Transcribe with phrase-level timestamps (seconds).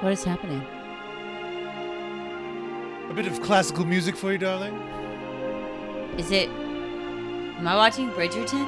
[0.00, 0.62] What is happening?
[3.10, 4.74] A bit of classical music for you, darling.
[6.16, 6.48] Is it.
[6.48, 8.66] Am I watching Bridgerton?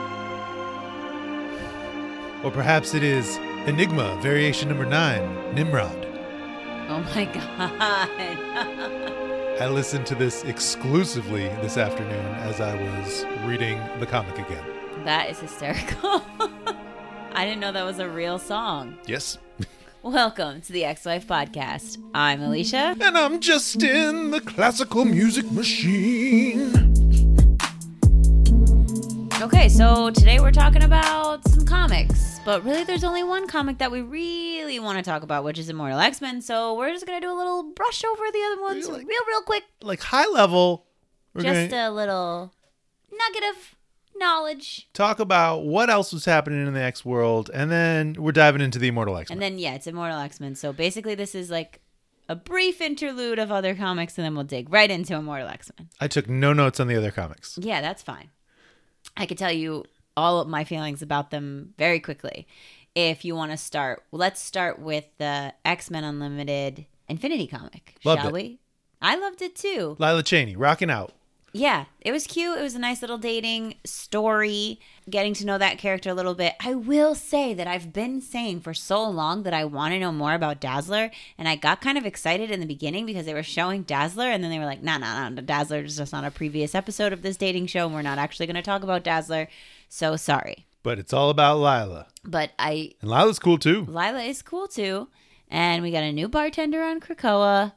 [2.44, 6.06] Or perhaps it is Enigma, variation number nine, Nimrod.
[6.88, 7.78] Oh my god.
[9.60, 14.64] I listened to this exclusively this afternoon as I was reading the comic again.
[15.04, 16.22] that is hysterical.
[17.32, 18.98] I didn't know that was a real song.
[19.06, 19.38] Yes.
[20.02, 21.98] Welcome to the X Wife Podcast.
[22.12, 22.96] I'm Alicia.
[23.00, 26.72] And I'm Justin, the classical music machine.
[29.40, 33.90] Okay, so today we're talking about some comics, but really there's only one comic that
[33.90, 36.42] we really want to talk about, which is Immortal X Men.
[36.42, 39.04] So we're just gonna do a little brush over the other ones, Really?
[39.04, 39.64] real, real quick.
[39.82, 40.86] Like high level,
[41.36, 42.52] just going to a little
[43.12, 43.76] nugget of
[44.16, 48.60] knowledge, talk about what else was happening in the X world, and then we're diving
[48.60, 49.36] into the Immortal X Men.
[49.36, 50.54] and then yeah, it's Immortal X Men.
[50.54, 51.80] So basically, this is like
[52.28, 55.88] a brief interlude of other comics, and then we'll dig right into Immortal X Men.
[56.00, 57.58] I took no notes on the other comics.
[57.60, 58.30] Yeah, that's fine.
[59.16, 59.84] I could tell you
[60.16, 62.46] all of my feelings about them very quickly.
[62.94, 68.20] If you want to start, let's start with the X Men Unlimited Infinity comic, Loved
[68.22, 68.34] shall it.
[68.34, 68.58] we?
[69.00, 69.96] I loved it too.
[69.98, 71.12] Lila Cheney, rocking out.
[71.54, 72.56] Yeah, it was cute.
[72.58, 76.54] It was a nice little dating story, getting to know that character a little bit.
[76.64, 80.12] I will say that I've been saying for so long that I want to know
[80.12, 83.42] more about Dazzler, and I got kind of excited in the beginning because they were
[83.42, 86.30] showing Dazzler, and then they were like, "No, no, no, Dazzler is just on a
[86.30, 89.46] previous episode of this dating show, and we're not actually going to talk about Dazzler."
[89.90, 92.06] So sorry, But it's all about Lila.
[92.24, 93.84] but I And Lila's cool too.
[93.84, 95.08] Lila is cool too,
[95.50, 97.72] and we got a new bartender on Krakoa,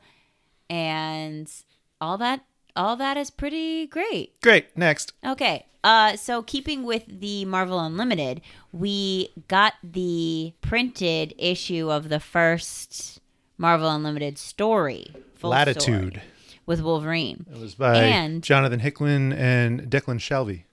[0.69, 1.51] and
[1.99, 2.45] all that.
[2.75, 4.39] All that is pretty great.
[4.41, 4.75] Great.
[4.77, 5.13] Next.
[5.25, 5.65] Okay.
[5.83, 13.19] Uh, so keeping with the Marvel Unlimited, we got the printed issue of the first
[13.57, 16.13] Marvel Unlimited story, full Latitude.
[16.13, 16.21] story,
[16.65, 17.45] with Wolverine.
[17.53, 20.63] It was by And- Jonathan Hickman and Declan Shalvey.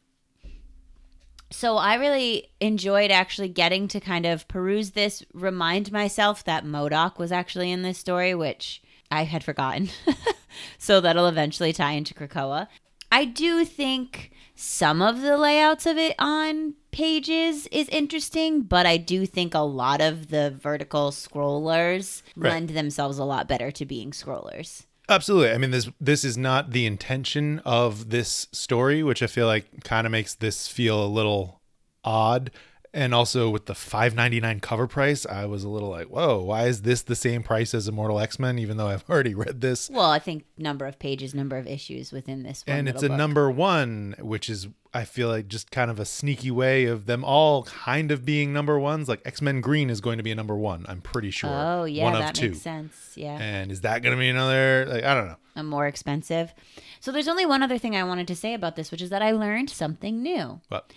[1.51, 7.19] So I really enjoyed actually getting to kind of peruse this, remind myself that MODOK
[7.19, 9.91] was actually in this story, which I had forgotten.
[10.78, 12.69] so that'll eventually tie into Krakoa.
[13.11, 18.97] I do think some of the layouts of it on pages is interesting, but I
[18.97, 22.53] do think a lot of the vertical scrollers Right.
[22.53, 24.87] lend themselves a lot better to being scrollers.
[25.09, 25.50] Absolutely.
[25.50, 29.84] I mean, this this is not the intention of this story, which I feel like
[29.84, 31.61] kind of makes this feel a little
[32.05, 32.50] odd.
[32.95, 36.43] And also with the five ninety nine cover price, I was a little like, "Whoa,
[36.43, 39.63] why is this the same price as Immortal X Men?" Even though I've already read
[39.63, 42.77] this, Well, I think number of pages, number of issues within this one.
[42.77, 43.17] and it's a book.
[43.17, 47.25] number one, which is I feel like just kind of a sneaky way of them
[47.25, 49.09] all kind of being number ones.
[49.09, 50.85] Like X Men Green is going to be a number one.
[50.87, 51.49] I'm pretty sure.
[51.51, 52.49] Oh yeah, one that of two.
[52.51, 53.13] makes sense.
[53.17, 54.85] Yeah, And is that going to be another?
[54.87, 55.37] Like I don't know.
[55.57, 56.53] a more expensive.
[57.01, 59.23] So there's only one other thing I wanted to say about this, which is that
[59.23, 60.61] I learned something new.
[60.69, 60.93] But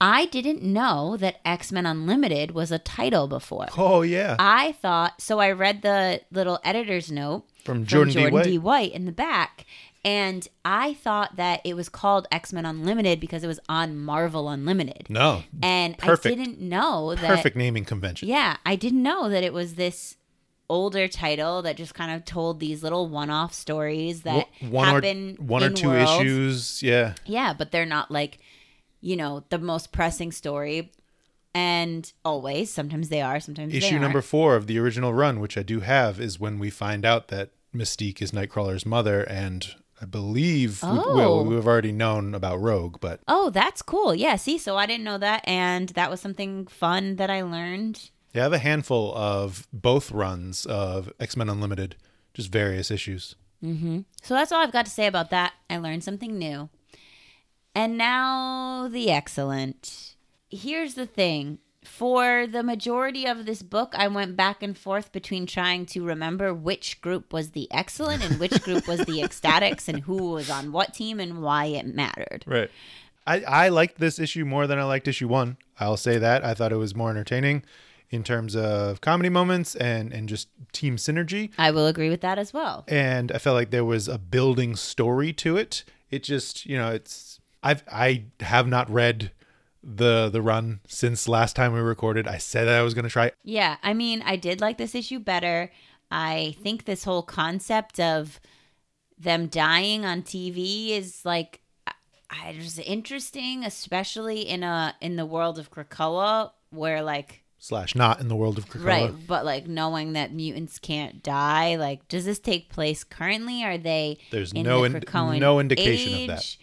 [0.00, 3.66] I didn't know that X Men Unlimited was a title before.
[3.76, 5.40] oh yeah, I thought so.
[5.40, 8.34] I read the little editor's note from from Jordan, Jordan, D.
[8.34, 8.44] White.
[8.44, 8.58] D.
[8.58, 9.66] White in the back.
[10.04, 14.48] And I thought that it was called X Men Unlimited because it was on Marvel
[14.48, 15.06] Unlimited.
[15.10, 16.32] No, And Perfect.
[16.32, 17.26] I didn't know that.
[17.26, 18.28] perfect naming convention.
[18.28, 20.16] Yeah, I didn't know that it was this
[20.70, 25.44] older title that just kind of told these little one-off stories that one happen or
[25.44, 26.20] one or two worlds.
[26.22, 26.82] issues.
[26.82, 28.38] Yeah, Yeah, but they're not like,
[29.00, 30.92] you know, the most pressing story.
[31.54, 35.56] And always, sometimes they are, sometimes they issue number four of the original run, which
[35.56, 39.66] I do have, is when we find out that Mystique is Nightcrawler's mother, and
[40.00, 41.16] I believe we, Oh.
[41.16, 44.14] well, we've already known about Rogue, but Oh, that's cool.
[44.14, 48.10] Yeah, see, so I didn't know that, and that was something fun that I learned.
[48.34, 51.96] yeah, I have a handful of both runs of X Men Unlimited,
[52.34, 53.34] just various issues.
[53.64, 54.00] Mm-hmm.
[54.22, 55.54] So that's all I've got to say about that.
[55.68, 56.68] I learned something new.
[57.78, 60.16] And now the X-Cellent.
[60.50, 61.60] Here's the thing.
[61.84, 66.52] For the majority of this book, I went back and forth between trying to remember
[66.52, 70.72] which group was the X-Cellent and which group was the X-Statix and who was on
[70.72, 72.42] what team and why it mattered.
[72.48, 72.68] Right.
[73.28, 75.56] I, I liked this issue more than I liked issue one.
[75.78, 76.44] I'll say that.
[76.44, 77.62] I thought it was more entertaining
[78.10, 81.52] in terms of comedy moments and, and just team synergy.
[81.56, 82.84] I will agree with that as well.
[82.88, 85.84] and I felt like there was a building story to it.
[86.10, 89.32] It just, you know, it's I've I have not read
[89.82, 92.26] the the run since last time we recorded.
[92.26, 93.32] I said that I was going to try.
[93.42, 95.70] Yeah, I mean, I did like this issue better.
[96.10, 98.40] I think this whole concept of
[99.18, 101.60] them dying on TV is like
[102.30, 108.20] I- just interesting, especially in a in the world of Krakoa, where like slash not
[108.20, 108.84] in the world of Krakoa.
[108.84, 113.64] Right, but like knowing that mutants can't die, like does this take place currently?
[113.64, 116.56] Are they There's in no the Krakoan no indication of that.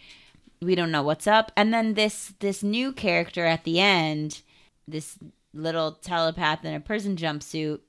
[0.60, 1.52] We don't know what's up.
[1.56, 4.42] And then this this new character at the end,
[4.88, 5.18] this
[5.52, 7.80] little telepath in a prison jumpsuit,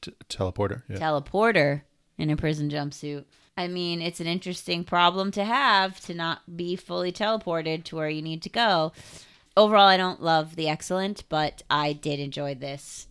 [0.00, 0.82] T- teleporter.
[0.88, 0.96] Yeah.
[0.98, 1.82] teleporter
[2.18, 3.24] in a prison jumpsuit.
[3.56, 8.08] I mean, it's an interesting problem to have to not be fully teleported to where
[8.08, 8.92] you need to go.
[9.56, 13.08] Overall, I don't love the X-Cellent, but I did enjoy this.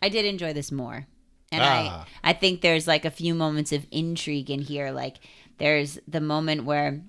[0.00, 1.06] I did enjoy this more.
[1.50, 2.06] And Ah.
[2.22, 4.90] I I think there's like a few moments of intrigue in here.
[4.92, 5.16] Like
[5.58, 7.02] there's the moment where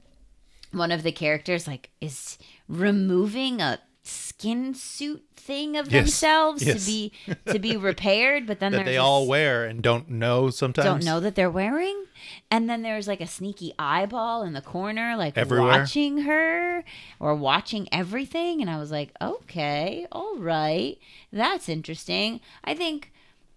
[0.73, 2.37] one of the characters like is
[2.67, 6.01] removing a skin suit thing of Yes.
[6.03, 6.79] themselves Yes.
[6.83, 7.11] to be
[7.53, 10.85] to be repaired, but then that they all wear and don't know sometimes.
[10.85, 12.05] don't know that they're wearing.
[12.51, 15.67] And then there's like a sneaky eyeball in the corner, like Everywhere.
[15.79, 16.83] watching her
[17.19, 18.61] or watching everything.
[18.61, 20.97] And I was like, okay, all right,
[21.31, 22.39] that's interesting.
[22.63, 23.11] I think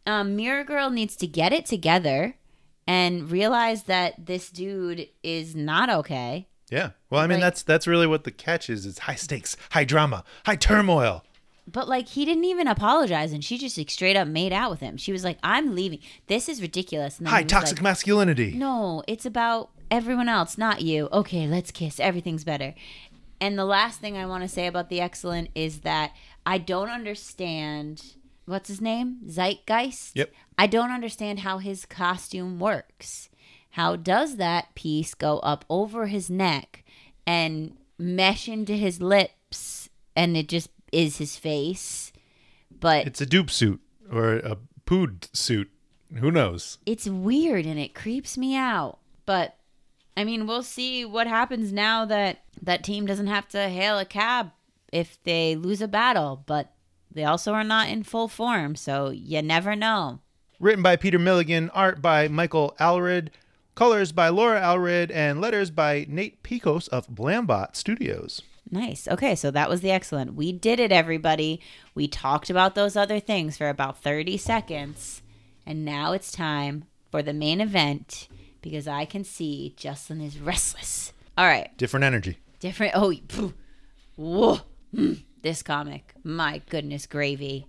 [0.07, 2.37] um, Mirror Girl needs to get it together
[2.87, 6.47] and realize that this dude is not okay.
[6.71, 6.91] Yeah.
[7.11, 8.87] Well, I mean, Like- that's that's really what the catch is.
[8.87, 11.25] It's high stakes, high drama, high turmoil.
[11.69, 14.81] But like he didn't even apologize, and she just like straight up made out with
[14.81, 14.97] him.
[14.97, 15.99] She was like, "I'm leaving.
[16.29, 18.53] This is ridiculous." And then High he was toxic like, masculinity.
[18.55, 21.09] No, it's about everyone else, not you.
[21.13, 21.99] Okay, let's kiss.
[21.99, 22.75] Everything's better.
[23.41, 26.13] And the last thing I want to say about the X-Cellent is that
[26.47, 28.15] I don't understand
[28.47, 29.19] what's his name?
[29.29, 30.13] Zeitgeist?
[30.15, 30.33] Yep.
[30.57, 33.29] I don't understand how his costume works.
[33.77, 36.83] How does that piece go up over his neck
[37.27, 42.11] and mesh into his lips and it just is his face?
[42.71, 44.57] But It's a dupe suit or a
[44.87, 45.71] pood suit.
[46.21, 46.79] Who knows?
[46.87, 48.97] it's weird and it creeps me out.
[49.27, 49.59] But
[50.17, 54.07] I mean, we'll see what happens now that that team doesn't have to hail a
[54.07, 54.53] cab
[54.91, 56.73] if they lose a battle, but
[57.11, 60.21] they also are not in full form, so you never know.
[60.59, 63.29] Written by Peter Milligan, art by Michael Allred,
[63.77, 68.43] colors by Laura Allred, and letters by Nate Piekos of Blambot Studios.
[68.69, 69.07] Nice.
[69.07, 70.35] Okay, so that was the X-Cellent.
[70.35, 71.61] We did it, everybody.
[71.95, 75.23] We talked about those other things for about 30 seconds,
[75.65, 78.27] and now it's time for the main event
[78.63, 81.13] because I can see Justin is restless.
[81.39, 81.71] All right.
[81.77, 82.39] Different energy.
[82.59, 82.95] different.
[82.97, 83.55] Oh, phew.
[84.17, 84.61] whoa!
[84.95, 87.67] Mm, this comic, my goodness, gravy.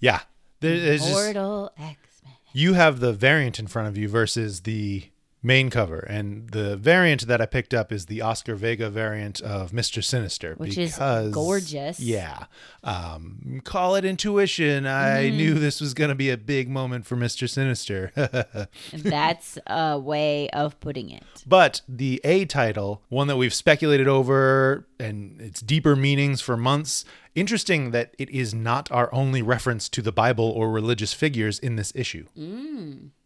[0.00, 0.20] Yeah.
[0.60, 2.32] There- Mortal X Men.
[2.52, 5.04] you have the variant in front of you versus the
[5.42, 9.72] main cover, and the variant that I picked up is the Oscar Vega variant of
[9.72, 11.98] Mister Sinister, Which is gorgeous.
[12.00, 12.44] Yeah,
[12.84, 14.86] um, call it intuition.
[14.86, 15.36] I Mm-hmm.
[15.36, 18.12] knew this was going to be a big moment for Mister Sinister.
[18.92, 21.24] That's a way of putting it.
[21.46, 27.04] But the A title, one that we've speculated over and its deeper meanings for months,
[27.34, 31.76] interesting that it is not our only reference to the Bible or religious figures in
[31.76, 32.26] this issue.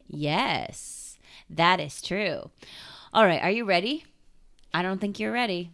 [0.09, 1.04] Yes,
[1.51, 2.51] that is true.
[3.13, 4.05] All right, are you ready?
[4.73, 5.71] I don't think you're ready.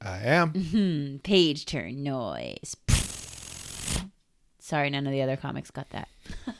[0.00, 0.50] I am.
[0.52, 2.76] Hmm, page turn noise.
[4.58, 6.08] Sorry, none of the other comics got that.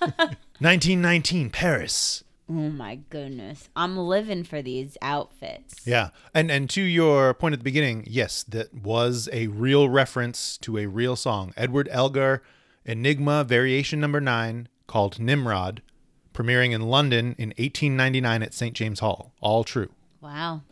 [0.61, 2.25] 1919, Paris.
[2.51, 3.69] Oh my goodness.
[3.77, 5.87] I'm living for these outfits.
[5.87, 6.09] Yeah.
[6.33, 10.79] And and to your point at the beginning, yes, that was a real reference to
[10.79, 11.53] a real song.
[11.59, 12.43] Edward Elgar,
[12.87, 15.83] Enigma Variation Number 9 called Nimrod,
[16.39, 18.75] premiering in London in 1899 at St.
[18.75, 19.33] James Hall.
[19.41, 19.89] All true.
[20.21, 20.63] Wow.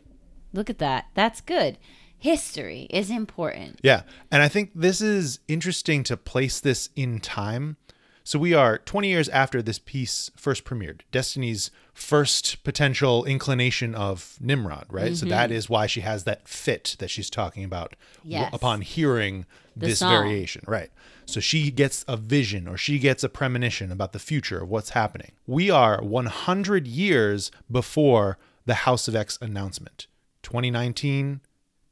[0.52, 1.06] Look at that.
[1.14, 1.76] That's good.
[2.18, 3.80] History is important.
[3.82, 4.02] Yeah.
[4.30, 7.76] And I think this is interesting to place this in time.
[8.22, 14.36] So we are 20 years after this piece first premiered, Destiny's first potential inclination of
[14.40, 15.16] Nimrod, right?
[15.16, 15.56] So that mm-hmm.
[15.56, 17.94] is why she has that fit that she's talking about
[18.24, 19.46] w- upon hearing
[19.76, 20.10] The this song.
[20.10, 20.90] variation, right?
[21.26, 24.90] So she gets a vision or she gets a premonition about the future of what's
[24.90, 25.32] happening.
[25.46, 30.06] We are 100 years before the House of X announcement.
[30.42, 31.40] 2019,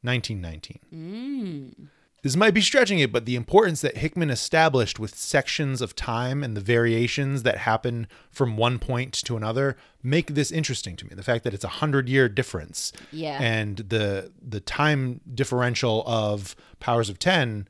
[0.01, 0.79] 1919.
[0.93, 1.87] Mm.
[2.23, 6.43] This might be stretching it, but the importance that Hickman established with sections of time
[6.43, 11.13] and the variations that happen from one point to another make this interesting to me.
[11.13, 13.37] The fact that it's a hundred year difference, Yeah.
[13.39, 17.67] and the the time differential of Powers of Ten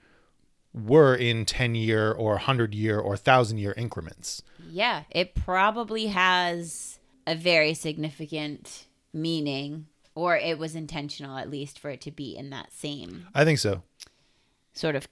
[0.75, 4.41] were in ten year or hundred year or thousand year increments.
[4.69, 11.89] Yeah, it probably has a very significant meaning, or it was intentional at least for
[11.89, 13.83] it to be in that same I think so.
[14.73, 15.07] sort of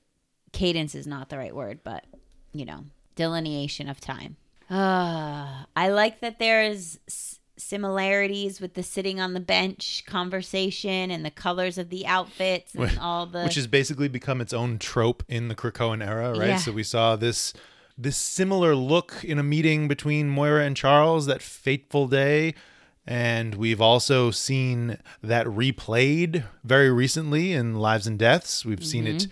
[0.51, 2.03] cadence is not the right word, but
[2.51, 2.83] you know,
[3.15, 4.35] delineation of time.
[4.69, 11.23] Uh, I like that there's s- similarities with the sitting on the bench conversation and
[11.23, 15.23] the colors of the outfits and all the which has basically become its own trope
[15.27, 16.49] in the Krakoan era, right?
[16.49, 16.57] Yeah.
[16.57, 17.53] So we saw this
[17.97, 22.55] this similar look in a meeting between Moira and Charles that fateful day.
[23.05, 28.65] And we've also seen that replayed very recently in Lives and Deaths.
[28.65, 29.27] We've seen it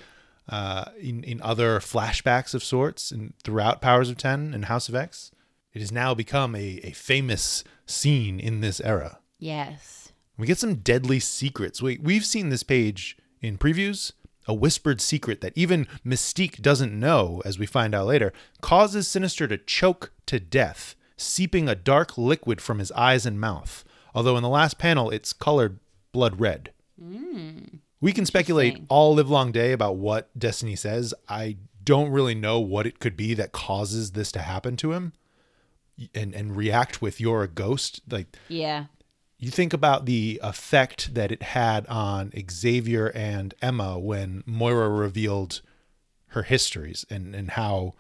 [0.50, 4.96] uh, in, in other flashbacks of sorts and throughout Powers of Ten and House of
[4.96, 5.32] X.
[5.74, 9.20] It has now become a, a famous scene in this era.
[9.40, 10.12] Yes.
[10.38, 11.82] We get some deadly secrets.
[11.82, 14.14] We, we've seen this page in previews.
[14.48, 19.48] A whispered secret that even Mystique doesn't know, as we find out later, causes Sinister
[19.48, 23.84] to choke to death, seeping a dark liquid from his eyes and mouth.
[24.16, 25.80] Although in the last panel, it's colored
[26.12, 26.72] blood red.
[27.00, 27.60] Hmm.
[28.02, 31.14] We can speculate all live long day about what Destiny says.
[31.30, 35.14] I don't really know what it could be that causes this to happen to him
[36.16, 38.02] and, and react with you're a ghost.
[38.10, 38.86] Like Yeah.
[39.38, 45.62] you think about the effect that it had on Xavier and Emma when Moira revealed
[46.28, 47.94] her histories and, and how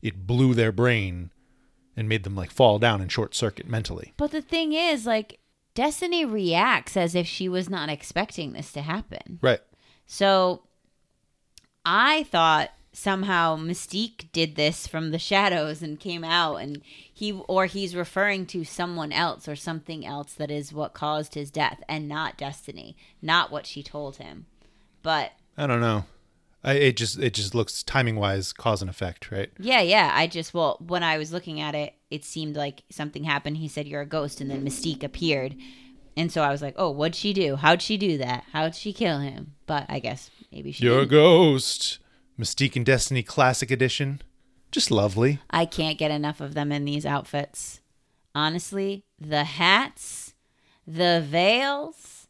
[0.00, 1.30] it blew their brain
[1.96, 4.14] and made them like fall down and short circuit mentally.
[4.16, 5.40] But the thing is, like,
[5.74, 9.38] Destiny reacts as if she was not expecting this to happen.
[9.42, 9.60] Right.
[10.06, 10.62] So
[11.84, 17.66] I thought somehow Mystique did this from the shadows and came out and he or
[17.66, 22.08] he's referring to someone else or something else that is what caused his death and
[22.08, 24.46] not Destiny, not what she told him.
[25.02, 26.04] But I don't know.
[26.64, 29.50] I, it just it just looks timing wise cause and effect, right?
[29.60, 33.22] yeah, yeah, I just well, when I was looking at it, it seemed like something
[33.22, 33.58] happened.
[33.58, 35.54] He said you're a ghost and then Mystique appeared.
[36.16, 37.54] And so I was like, "Oh, what'd she do?
[37.54, 38.42] How'd she do that?
[38.52, 41.12] How'd she kill him?" But I guess maybe she You're a didn't.
[41.12, 42.00] ghost.
[42.38, 44.22] Mystique and Destiny Classic Edition.
[44.70, 45.40] Just lovely.
[45.50, 47.80] I can't get enough of them in these outfits.
[48.34, 50.34] Honestly, the hats,
[50.86, 52.28] the veils,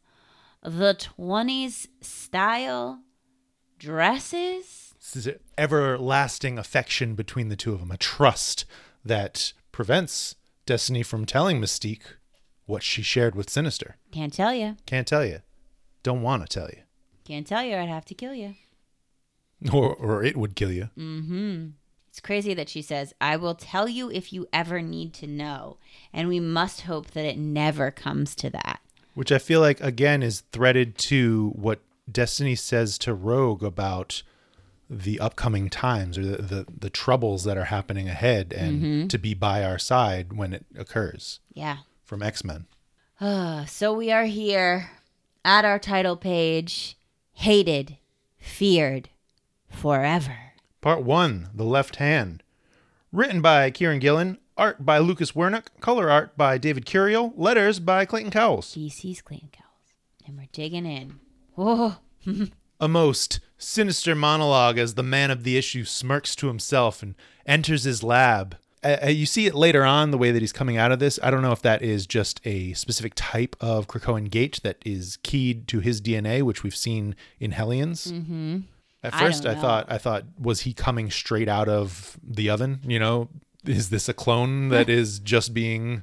[0.63, 3.01] the 20s style
[3.79, 4.95] dresses.
[4.99, 8.65] This is an everlasting affection between the two of them, a trust
[9.05, 10.37] that prevents
[10.67, 12.03] Destiny from telling Mystique
[12.67, 13.97] what she shared with Sinister.
[14.13, 14.77] Can't tell you.
[14.87, 15.41] Can't tell you.
[16.03, 16.83] Don't want to tell you.
[17.25, 17.77] Can't tell you.
[17.77, 18.55] I'd have to kill you.
[19.73, 20.89] Or, or it would kill you.
[20.97, 21.67] Mm-hmm.
[22.09, 25.79] It's crazy that she says, I will tell you if you ever need to know.
[26.13, 28.81] And we must hope that it never comes to that.
[29.15, 34.23] Which I feel like, again, is threaded to what Destiny says to Rogue about
[34.89, 39.35] the upcoming times or the, the, the troubles that are happening ahead and to be
[39.35, 41.79] by our side when it occurs Yeah.
[42.05, 42.67] from X Men.
[43.21, 44.91] Ah, so we are here
[45.45, 46.97] at our title page,
[47.35, 47.99] hated,
[48.39, 49.11] feared,
[49.71, 50.37] forever.
[50.81, 52.43] Part one, The Left Hand.
[53.13, 58.05] Written by Kieron Gillen, art by Lucas Werneck, color art by David Curiel, letters by
[58.05, 58.75] Clayton Cowles.
[58.75, 59.69] DC's Clayton Cowles.
[60.27, 61.21] And we're digging in.
[61.57, 61.99] Oh,
[62.81, 67.83] A most sinister monologue as the man of the issue smirks to himself and enters
[67.85, 68.57] his lab.
[68.85, 71.19] Uh, uh, you see it later on, the way that he's coming out of this.
[71.21, 75.19] I don't know if that is just a specific type of Krakoan gate that is
[75.25, 78.13] keyed to his DNA, which we've seen in Hellions.
[78.13, 78.59] Mm-hmm.
[79.03, 82.81] At first, I, don't thought, I thought, was he coming straight out of the oven?
[82.85, 83.29] You know,
[83.65, 86.03] is this a clone that is just being,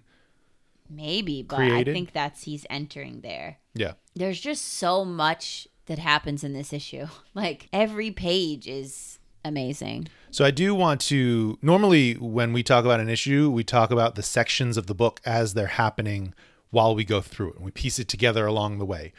[0.90, 1.90] maybe, but Created?
[1.90, 3.58] I think that's he's entering there.
[3.74, 7.08] yeah, There's just so much that happens in this issue.
[7.34, 10.08] Like every page is amazing.
[10.32, 14.16] So I do want to normally when we talk about an issue, we talk about
[14.16, 16.34] the sections of the book as they're happening
[16.72, 19.12] while we go through it and we piece it together along the way.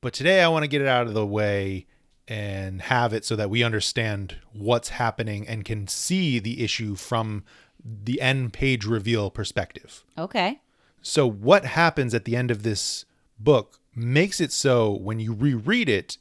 [0.00, 1.86] But today I want to get it out of the way
[2.26, 7.44] and have it so that we understand what's happening and can see the issue from
[7.84, 10.04] the end page reveal perspective.
[10.16, 10.60] Okay.
[11.02, 13.04] So what happens at the end of this
[13.38, 16.18] book makes it so when you reread it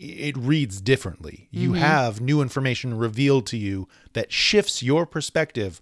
[0.00, 1.48] it reads differently.
[1.50, 1.80] You mm-hmm.
[1.80, 5.80] have new information revealed to you that shifts your perspective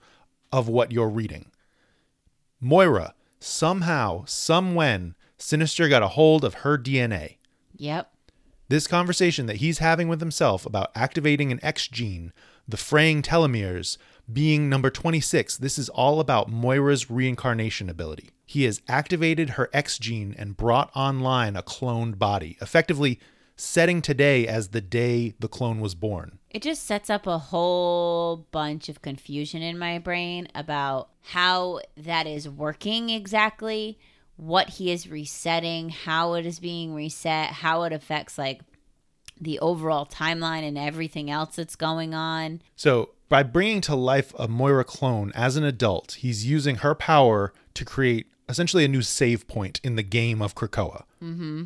[0.51, 1.53] of what you're reading.
[2.61, 7.37] Moira, somehow, somewhen, Sinister got a hold of her DNA.
[7.77, 8.13] Yep.
[8.71, 12.35] This conversation that he's having with himself about activating an X gene,
[12.69, 13.97] the fraying telomeres,
[14.31, 18.29] being number 26, this is all about Moira's reincarnation ability.
[18.45, 23.19] He has activated her X gene and brought online a cloned body, effectively
[23.57, 26.39] setting today as the day the clone was born.
[26.51, 32.27] It just sets up a whole bunch of confusion in my brain about how that
[32.27, 33.99] is working exactly,
[34.39, 38.61] what he is resetting, how it is being reset, how it affects like
[39.41, 42.63] the overall timeline and everything else that's going on.
[42.75, 47.53] So, by bringing to life a Moira clone as an adult, he's using her power
[47.75, 51.03] to create essentially a new save point in the game of Krakoa.
[51.23, 51.65] Mm-hmm.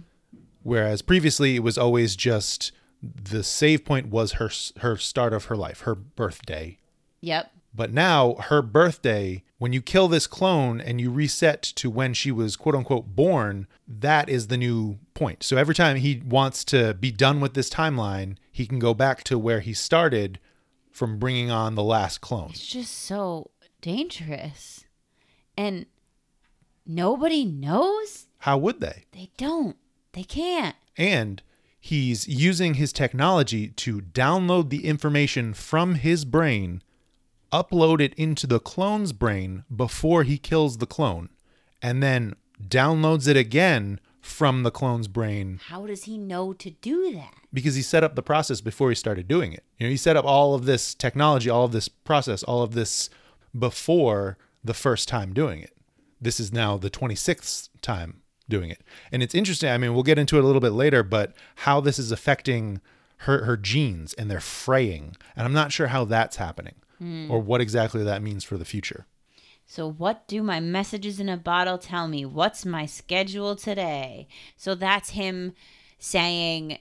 [0.64, 5.57] Whereas previously, it was always just the save point was her her start of her
[5.57, 6.79] life, her birthday,
[7.23, 7.52] Yep.
[7.75, 12.33] But now her birthday, when you kill this clone and you reset to when she
[12.33, 15.45] was quote unquote born, that is the new point.
[15.45, 19.23] So every time he wants to be done with this timeline, he can go back
[19.23, 20.40] to where he started
[20.90, 22.50] from bringing on the last clone.
[22.50, 24.85] It's just so dangerous.
[25.57, 25.87] And
[26.85, 28.26] nobody knows?
[28.38, 29.04] How would they?
[29.12, 29.76] They don't.
[30.12, 30.75] They can't.
[30.97, 31.40] And
[31.78, 36.83] he's using his technology to download the information from his brain,
[37.52, 41.28] upload it into the clone's brain before he kills the clone,
[41.80, 47.12] and then downloads it again from the clone's brain How does he know to do
[47.14, 47.35] that?
[47.52, 49.64] because he set up the process before he started doing it.
[49.78, 52.73] You know, he set up all of this technology, all of this process, all of
[52.73, 53.11] this
[53.59, 55.73] before the first time doing it.
[56.21, 58.80] This is now the 26th time doing it.
[59.11, 59.68] And it's interesting.
[59.71, 62.80] I mean, we'll get into it a little bit later, but how this is affecting
[63.18, 65.16] her her genes and they're fraying.
[65.37, 66.75] And I'm not sure how that's happening
[67.30, 69.06] or what exactly that means for the future.
[69.66, 72.25] So, what do my messages in a bottle tell me?
[72.25, 74.28] What's my schedule today?
[74.56, 75.54] So, that's him
[75.99, 76.78] saying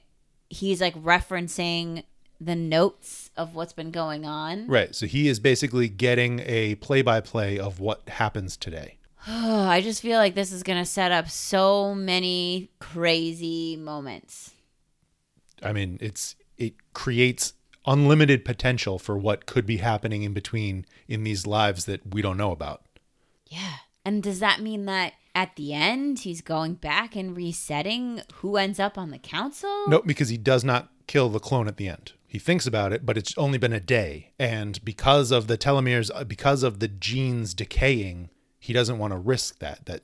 [0.50, 2.04] he's like referencing
[2.42, 4.68] the notes of what's been going on.
[4.68, 4.96] Right.
[4.96, 8.98] So he is basically getting a play-by-play of what happens today.
[9.28, 14.52] Oh, I just feel like this is going to set up so many crazy moments.
[15.62, 17.54] I mean, it's it creates
[17.86, 22.38] unlimited potential for what could be happening in between in these lives that we don't
[22.38, 22.84] know about.
[23.48, 23.78] Yeah.
[24.06, 28.80] And does that mean that at the end he's going back and resetting who ends
[28.80, 29.88] up on the council?
[29.88, 32.14] No, because he does not kill the clone at the end.
[32.28, 36.10] He thinks about it, but it's only been a day, and because of the telomeres,
[36.16, 39.86] uh, because of the genes decaying, he doesn't want to risk that.
[39.86, 40.04] That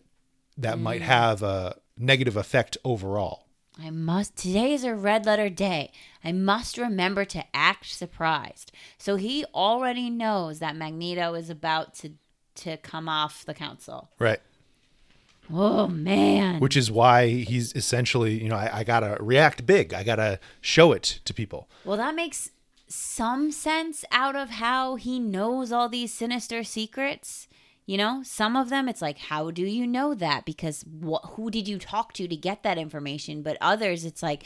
[0.58, 3.47] that might have a negative effect overall.
[3.82, 4.36] I must.
[4.36, 5.92] Today is a red letter day.
[6.24, 8.72] I must remember to act surprised.
[8.98, 12.14] So he already knows that Magneto is about to
[12.56, 14.10] to come off the council.
[14.18, 14.40] Right.
[15.52, 16.60] Oh man.
[16.60, 19.94] Which is why he's essentially, you know, I, I gotta react big.
[19.94, 21.70] I gotta show it to people.
[21.86, 22.50] Well, that makes
[22.88, 27.47] some sense out of how he knows all these sinister secrets.
[27.88, 30.46] You know, some of them it's like, how do you know that?
[30.46, 33.42] Because what, who did you talk to to get that information?
[33.42, 34.44] But others, it's like,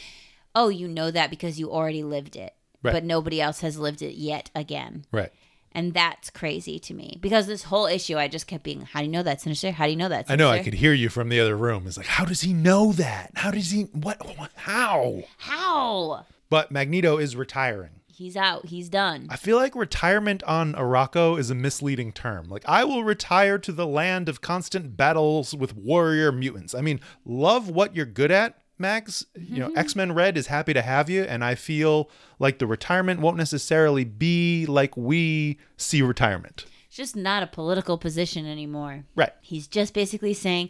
[0.56, 2.94] oh, you know that because you already lived it, Right.
[2.94, 5.06] but nobody else has lived it yet again.
[5.12, 5.32] Right.
[5.72, 9.06] And that's crazy to me because this whole issue, I just kept being, how do
[9.06, 9.72] you know that sinister?
[9.72, 10.26] How do you know that?
[10.30, 11.88] I know I could hear you from the other room.
[11.88, 13.32] It's like, how does he know that?
[13.36, 14.22] How does he what
[14.56, 15.24] how?
[15.38, 16.26] How?
[16.50, 18.01] But Magneto is retiring.
[18.22, 18.68] He's out.
[18.68, 19.26] He's done.
[19.32, 22.50] I feel like retirement on Arakko is a misleading term.
[22.50, 26.76] Like, I will retire to the land of constant battles with warrior mutants.
[26.76, 29.26] I mean, love what you're good at, Max.
[29.36, 29.80] You know, mm-hmm.
[29.80, 33.38] X Men Red is happy to have you, and I feel like the retirement won't
[33.38, 36.66] necessarily be like we see retirement.
[36.86, 39.06] It's just not a political position anymore.
[39.16, 39.34] Right.
[39.42, 40.70] He's just basically saying,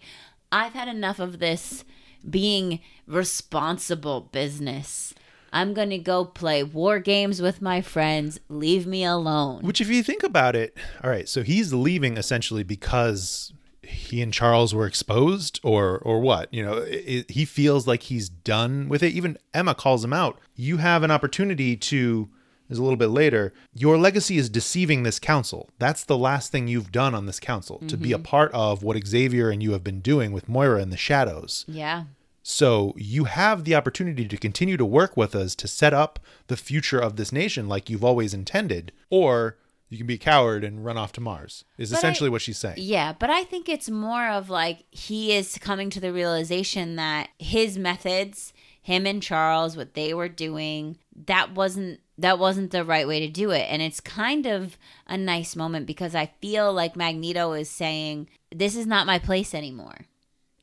[0.54, 1.84] I've had enough of this
[2.30, 5.14] being responsible business.
[5.54, 8.40] I'm going to go play war games with my friends.
[8.48, 9.62] Leave me alone.
[9.64, 13.52] Which, if you think about it, all right, so he's leaving essentially because
[13.84, 16.54] he and Charles were exposed, or or what?
[16.54, 19.14] You know, i he feels like he's done with it.
[19.14, 20.40] Even Emma calls him out.
[20.56, 22.30] You have an opportunity to.
[22.70, 23.52] Is a little bit later.
[23.74, 25.70] Your legacy is deceiving this council.
[25.78, 28.24] That's the last thing you've done on this council to be a mm-hmm.
[28.24, 31.66] part of what Xavier and you have been doing with Moira in the shadows.
[31.68, 32.06] Yeah.
[32.44, 36.58] So you have the opportunity to continue to work with us to set up the
[36.58, 39.58] future of this nation like you've always intended, or
[39.90, 41.66] you can be a coward and run off to Mars.
[41.78, 42.78] Is But I- essentially what she's saying.
[42.78, 47.30] Yeah, but I think it's more of like he is coming to the realization that
[47.38, 53.08] his methods, him and Charles, what they were doing, that wasn't that wasn't the right
[53.08, 53.66] way to do it.
[53.70, 54.78] And it's kind of
[55.08, 59.54] a nice moment because I feel like Magneto is saying, This is not my place
[59.56, 60.06] anymore.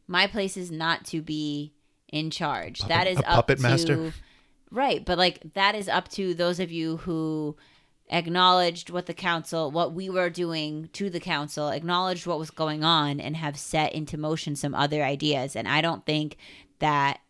[0.09, 1.73] My place is not to be
[2.09, 2.81] in charge.
[2.81, 4.13] that is up puppet to master?
[4.71, 7.57] Right, but like that is up to those of you who
[8.11, 12.83] acknowledged what the council, what we were doing to the council, acknowledged what was going
[12.83, 15.55] on, and have set into motion some other ideas.
[15.55, 16.37] And I don't think
[16.79, 17.21] that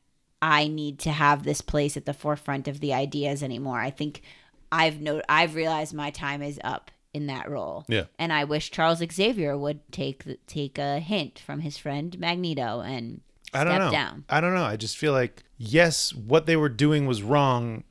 [0.41, 3.81] I need to have this place at the forefront of the ideas anymore.
[3.81, 4.23] I think
[4.71, 7.85] I've no, I've realized my time is up in that role.
[7.89, 8.05] Yeah.
[8.19, 13.21] And I wish Charles Xavier would take take a hint from his friend Magneto and
[13.55, 13.91] I don't step know.
[13.91, 14.25] down.
[14.29, 14.65] I don't know.
[14.65, 17.85] I just feel like yes, what they were doing was wrong.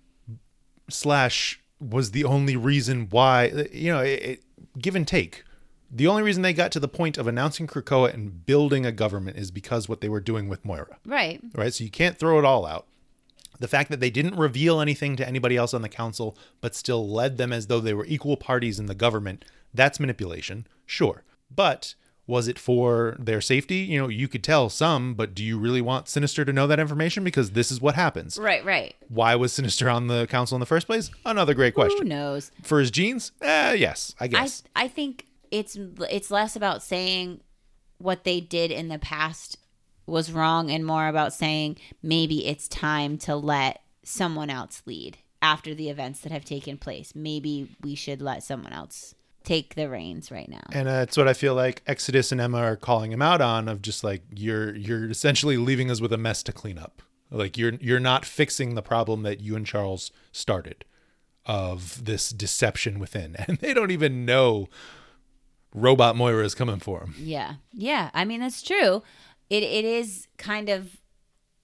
[0.89, 4.43] Slash was the only reason why you know it, it,
[4.79, 5.43] give and take.
[5.89, 9.37] The only reason they got to the point of announcing Krakoa and building a government
[9.37, 10.97] is because what they were doing with Moira.
[11.05, 11.39] Right.
[11.55, 11.73] right?
[11.73, 12.87] So you can't throw it all out.
[13.59, 17.07] The fact that they didn't reveal anything to anybody else on the council, but still
[17.09, 21.23] led them as though they were equal parties in the government, that's manipulation, sure.
[21.53, 21.95] But
[22.27, 23.77] was it for their safety?
[23.77, 26.79] You know, you could tell some, but do you really want Sinister to know that
[26.79, 27.23] information?
[27.23, 28.37] Because this is what happens.
[28.37, 28.95] Right, right.
[29.07, 31.09] Why was Sinister on the council in the first place?
[31.25, 31.99] Another great question.
[31.99, 32.51] Who knows?
[32.63, 33.31] For his genes?
[33.41, 34.63] Eh, yes, I I guess.
[34.75, 35.77] I think it's
[36.09, 37.39] it's less about saying
[37.97, 39.57] what they did in the past
[40.07, 45.75] was wrong and more about saying maybe it's time to let someone else lead after
[45.75, 47.13] the events that have taken place.
[47.13, 50.63] Maybe we should let someone else take the reins right now.
[50.73, 53.67] and uh, that's what I feel like Exodus and Emma are calling him out on
[53.69, 57.01] of just like you're you're essentially leaving us with a mess to clean up.
[57.29, 60.83] Like you're you're not fixing the problem that you and Charles started
[61.45, 63.35] of this deception within.
[63.47, 64.67] And they don't even know
[65.73, 67.15] Robot Moira is coming for him.
[67.17, 67.55] Yeah.
[67.71, 68.09] Yeah.
[68.13, 69.03] I mean, that's true.
[69.49, 70.97] It it is kind of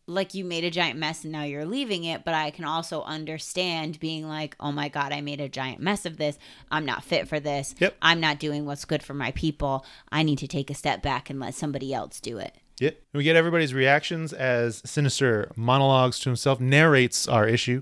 [0.05, 3.03] like you made a giant mess and now you're leaving it, but I can also
[3.03, 6.37] understand being like, "Oh my god, I made a giant mess of this.
[6.69, 7.73] I'm not fit for this.
[7.79, 7.95] Yep.
[8.01, 9.85] I'm not doing what's good for my people.
[10.11, 12.89] I need to take a step back and let somebody else do it." Yeah.
[12.89, 17.81] And we get everybody's reactions as Sinister monologues to himself, narrates our issue.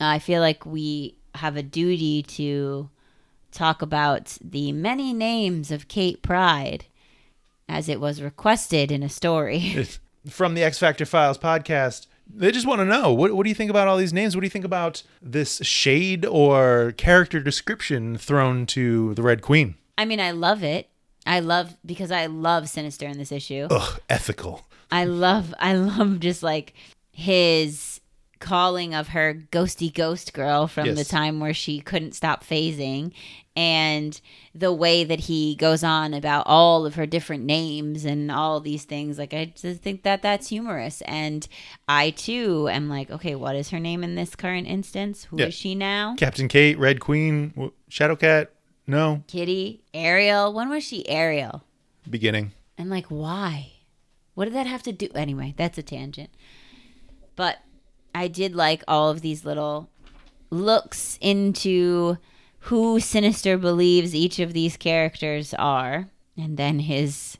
[0.00, 2.90] I feel like we have a duty to
[3.50, 6.84] talk about the many names of Kate Pryde
[7.72, 9.86] as it was requested in a story.
[10.28, 12.06] from the X Factor Files podcast.
[12.32, 14.36] They just want to know what, what do you think about all these names?
[14.36, 19.74] What do you think about this shade or character description thrown to the Red Queen?
[19.98, 20.88] I mean, I love it.
[21.26, 23.68] I love because I love Sinister in this issue.
[23.70, 24.66] Ugh, ethical.
[24.90, 26.74] I love I love just like
[27.10, 28.00] his
[28.42, 33.12] calling of her ghosty ghost girl from the time where she couldn't stop phasing
[33.54, 34.20] and
[34.54, 38.84] the way that he goes on about all of her different names and all these
[38.84, 41.46] things like I just think that that's humorous and
[41.86, 45.40] I too am like okay what is her name in this current instance Who is
[45.40, 45.50] Yeah.
[45.50, 48.48] she now Captain Kate, Red Queen, w- Shadowcat.
[48.86, 51.62] No, Kitty Ariel when was she Ariel
[52.10, 52.50] beginning.
[52.76, 53.72] And like, why?
[54.34, 55.08] What did that have to do?
[55.14, 56.30] Anyway, that's a tangent.
[57.36, 57.58] But
[58.14, 59.90] I did like all of these little
[60.50, 62.18] looks into
[62.66, 67.38] who Sinister believes each of these characters are, and then his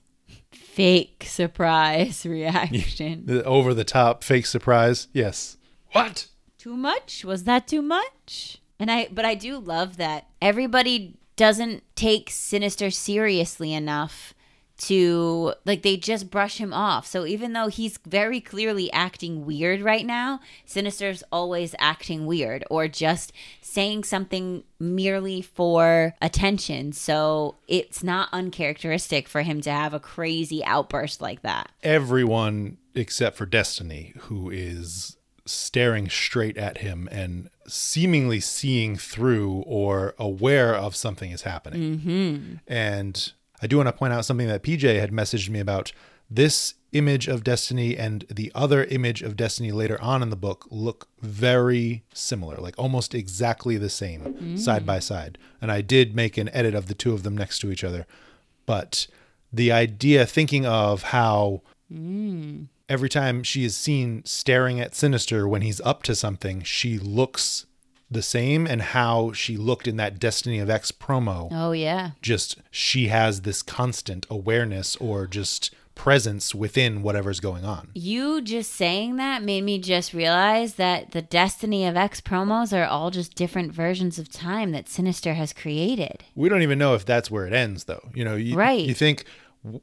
[0.51, 3.27] fake surprise reaction.
[3.27, 5.09] The over the top fake surprise.
[5.13, 5.57] Yes.
[5.93, 6.29] What?
[6.63, 7.25] too much?
[7.25, 8.59] Was that too much?
[8.79, 14.33] And I but I do love that everybody doesn't take Sinister seriously enough
[14.79, 17.07] to like they just brush him off.
[17.07, 22.89] So even though he's very clearly acting weird right now, Sinister's always acting weird or
[22.89, 26.93] just saying something merely for attention.
[26.93, 31.71] So it's not uncharacteristic for him to have a crazy outburst like that.
[31.83, 40.15] Everyone except for Destiny, who is staring straight at him and seemingly seeing through or
[40.19, 41.99] aware of something is happening.
[41.99, 42.55] Mm-hmm.
[42.67, 45.93] And I do want to point out something that PJ had messaged me about.
[46.29, 50.67] This image of Destiny and the other image of Destiny later on in the book
[50.71, 55.39] look very similar, like almost exactly the same, side by side.
[55.61, 58.07] And I did make an edit of the two of them next to each other.
[58.67, 59.07] But
[59.53, 62.67] the idea, thinking of how mm.
[62.89, 67.67] every time she is seen staring at Sinister when he's up to something, she looks
[68.13, 72.11] the same, and how she looked in that Destiny of X promo Oh yeah.
[72.23, 77.89] just she has this constant awareness or just presence within whatever's going on.
[77.95, 82.87] You just saying that made me just realize that the Destiny of X promos are
[82.87, 86.25] all just different versions of time that Sinister has created.
[86.35, 88.09] We don't even know if that's where it ends though.
[88.15, 88.81] You know, you, Right.
[88.87, 89.25] you think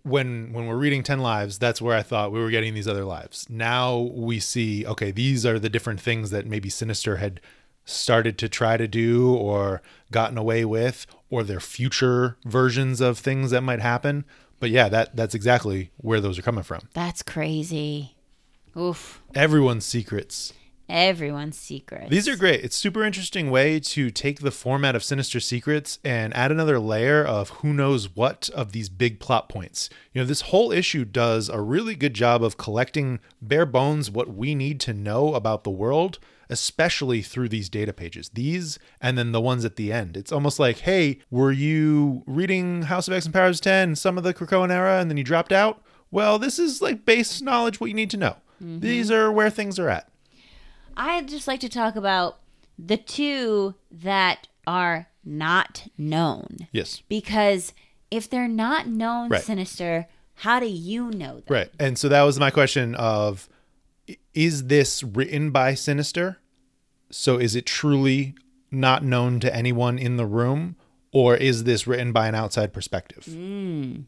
[0.03, 3.05] when when we're reading 10 lives, that's where I thought we were getting these other
[3.05, 3.45] lives.
[3.49, 7.39] Now we see okay, these are the different things that maybe Sinister had
[7.89, 13.51] started to try to do or gotten away with or their future versions of things
[13.51, 14.25] that might happen.
[14.59, 16.89] But yeah, that that's exactly where those are coming from.
[16.93, 18.15] That's crazy.
[18.77, 19.21] Oof.
[19.33, 20.53] Everyone's secrets
[20.89, 22.09] Everyone's secrets.
[22.09, 22.63] These are great.
[22.63, 27.23] It's super interesting way to take the format of Sinister Secrets and add another layer
[27.23, 29.91] of who knows what of these big plot points.
[30.13, 34.33] You know, this whole issue does a really good job of collecting bare bones what
[34.33, 36.17] we need to know about the world,
[36.49, 38.29] especially through these data pages.
[38.29, 40.17] These and then the ones at the end.
[40.17, 44.23] It's almost like, hey, were you reading House of X and Powers 10, some of
[44.23, 45.81] the Krakoan era, and then you dropped out?
[46.11, 48.37] Well, this is like base knowledge what you need to know.
[48.61, 48.79] Mm-hmm.
[48.79, 50.09] These are where things are at.
[50.97, 52.39] I'd just like to talk about
[52.77, 56.67] the two that are not known.
[56.71, 57.03] Yes.
[57.07, 57.73] Because
[58.11, 59.41] if they're not known Right.
[59.41, 61.43] Sinister, how do you know them?
[61.47, 61.69] Right.
[61.79, 63.47] And so that was my question of
[64.33, 66.37] is this written by Sinister?
[67.11, 68.35] So is it truly
[68.71, 70.75] not known to anyone in the room,
[71.11, 73.25] or is this written by an outside perspective?
[73.25, 74.01] Hmm.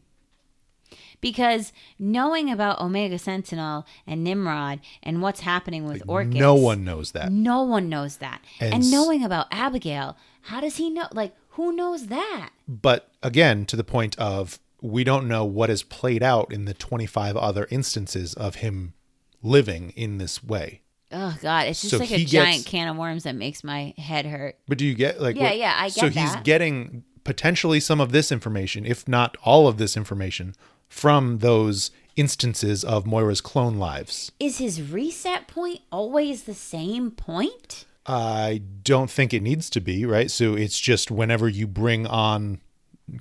[1.20, 7.12] Because knowing about Omega Sentinel and Nimrod and what's happening with Orchis, No one knows
[7.12, 7.30] that.
[7.30, 8.42] no one knows that.
[8.60, 11.06] And And, knowing about Abigail, how does he know?
[11.12, 12.50] Like, who knows that?
[12.66, 16.74] But again, to the point of we don't know what is played out in the
[16.74, 18.94] 25 other instances of him
[19.42, 20.80] living in this way.
[21.10, 23.62] Oh God, it's just So like a he giant gets- can of worms that makes
[23.62, 24.56] my head hurt.
[24.66, 25.94] But do you get like Yeah, yeah, I get.
[25.94, 26.44] So get he's that.
[26.44, 30.54] getting potentially some of this information, if not all of this information,
[30.88, 34.32] from those instances of Moira's clone lives.
[34.40, 37.84] Is his reset point always the same point?
[38.06, 40.30] I don't think it needs to be, right?
[40.30, 42.60] So it's just whenever you bring on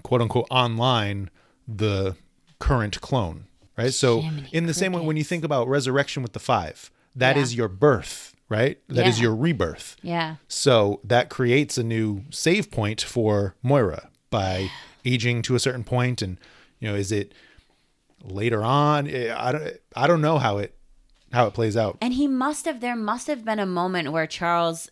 [0.03, 1.29] quote unquote online
[1.67, 2.15] the
[2.59, 3.45] current clone,
[3.77, 3.93] right?
[3.93, 7.37] So Jiminy in the same way when you think about resurrection with the 5, that
[7.37, 7.57] is Yeah.
[7.59, 8.79] your birth, right?
[8.87, 9.23] That is Yeah.
[9.23, 9.95] your rebirth.
[10.01, 10.35] Yeah.
[10.47, 14.69] So that creates a new save point for Moira by
[15.05, 16.37] aging to a certain point, and
[16.79, 17.33] you know, is it
[18.23, 19.07] later on?
[19.07, 19.63] Eh, I don't,
[19.95, 20.75] I don't know how it
[21.33, 21.97] how it plays out.
[22.01, 24.89] And he must have, there must have been a moment where Charles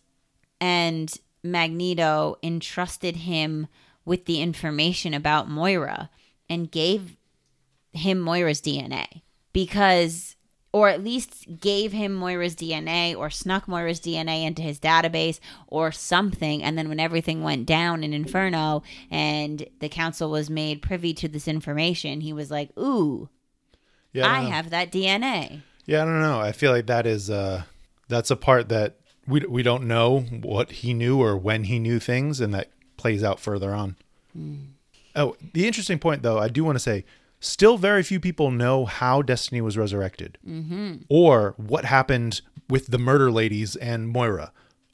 [0.62, 1.14] and
[1.44, 3.68] Magneto entrusted him
[4.06, 6.10] with the information about Moira
[6.50, 7.18] and gave
[7.92, 9.22] him Moira's DNA
[9.54, 10.36] because,
[10.72, 15.92] or at least gave him Moira's DNA or snuck Moira's DNA into his database or
[15.92, 16.64] something.
[16.64, 21.28] And then when everything went down in Inferno and the council was made privy to
[21.28, 23.30] this information, he was like, Ooh,
[24.14, 25.62] Yeah, don't I have that DNA.
[25.86, 26.40] Yeah, I don't know.
[26.40, 27.64] I feel like that is uh
[28.08, 28.98] that's a part that
[29.28, 33.24] we we don't know what he knew or when he knew things, and that plays
[33.24, 33.96] out further on.
[35.16, 37.06] Oh, the interesting point though, I do want to say,
[37.40, 40.98] still very few people know how Destiny was resurrected, mm-hmm.
[41.10, 44.52] or what happened with the murder ladies and Moira,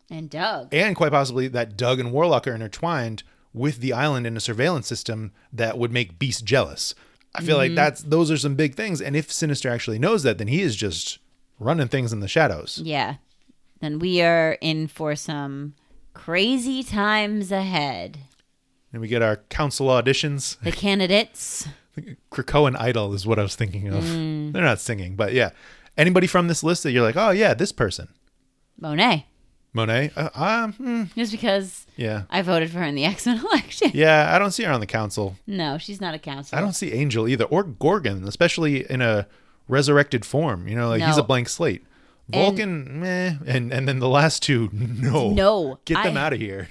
[0.10, 0.74] And Doug.
[0.74, 4.88] and quite possibly that Doug and Warlock are intertwined with the island in a surveillance
[4.88, 6.94] system that would make Beast jealous.
[7.34, 10.38] I feel like that's those are some big things, and if Sinister actually knows that,
[10.38, 11.20] then he is just
[11.60, 12.82] running things in the shadows.
[12.84, 13.16] Yeah.
[13.82, 15.74] Then we are in for some
[16.14, 18.20] crazy times ahead.
[18.94, 20.58] And we get our council auditions.
[20.62, 21.68] The candidates.
[22.32, 24.04] Krakoan Idol is what I was thinking of.
[24.54, 25.52] They're not singing, but yeah.
[25.98, 28.10] Anybody from this list that you're like, oh yeah, this person,
[28.80, 29.28] Monet.
[29.74, 30.12] Monet.
[30.16, 33.92] Uh, um, hmm, Just because yeah, I voted for her in the X Men election.
[33.94, 34.34] yeah.
[34.34, 35.36] I don't see her on the council.
[35.48, 36.58] No, she's not a council.
[36.58, 39.28] I don't see Angel either, or Gorgon, especially in a
[39.68, 40.68] resurrected form.
[40.68, 41.84] You know, like he's a blank slate.
[42.30, 45.80] Vulcan, meh, and and then the last two, no, No.
[45.86, 46.70] get them I- out of here.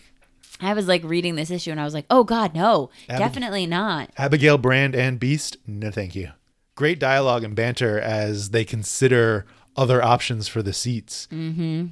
[0.66, 2.90] I was like reading this issue and I was like, oh God, no.
[3.09, 4.11] Abig- definitely not.
[4.16, 6.31] Abigail Brand and Beast, no thank you.
[6.74, 9.46] Great dialogue and banter as they consider
[9.77, 11.29] other options for the seats.
[11.31, 11.87] Mm-hmm.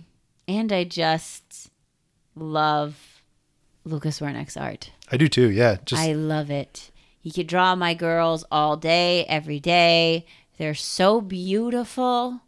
[0.48, 1.70] And I just
[2.34, 3.22] love
[3.84, 4.90] Lucas Werneck's art.
[5.10, 5.76] I do too, yeah.
[5.84, 6.90] Just I love it.
[7.20, 10.26] He could draw my girls all day, every day.
[10.58, 12.40] They're so beautiful.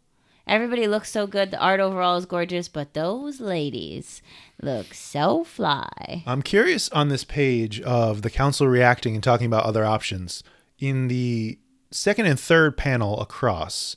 [0.47, 1.51] Everybody looks so good.
[1.51, 4.21] The art overall is gorgeous, but those ladies
[4.61, 6.23] look so fly.
[6.25, 10.43] I'm curious on this page of the council reacting and talking about other options.
[10.79, 11.59] In the
[11.91, 13.95] second and third panel across,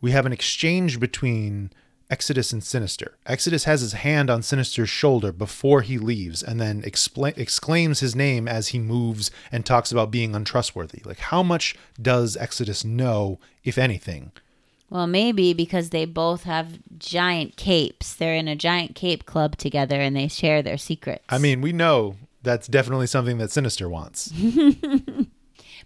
[0.00, 1.70] we have an exchange between
[2.10, 3.18] Exodus and Sinister.
[3.26, 8.48] Exodus has his hand on Sinister's shoulder before he leaves and then exclaims his name
[8.48, 11.02] as he moves and talks about being untrustworthy.
[11.04, 14.32] Like, how much does Exodus know, if anything?
[14.90, 18.14] Well, maybe because they both have giant capes.
[18.14, 21.24] They're in a giant cape club together and they share their secrets.
[21.28, 24.32] I mean, we know that's definitely something that Sinister wants.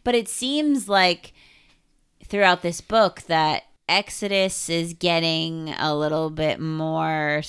[0.05, 1.33] But it seems like
[2.25, 7.43] throughout this book that Exodus is getting a little bit more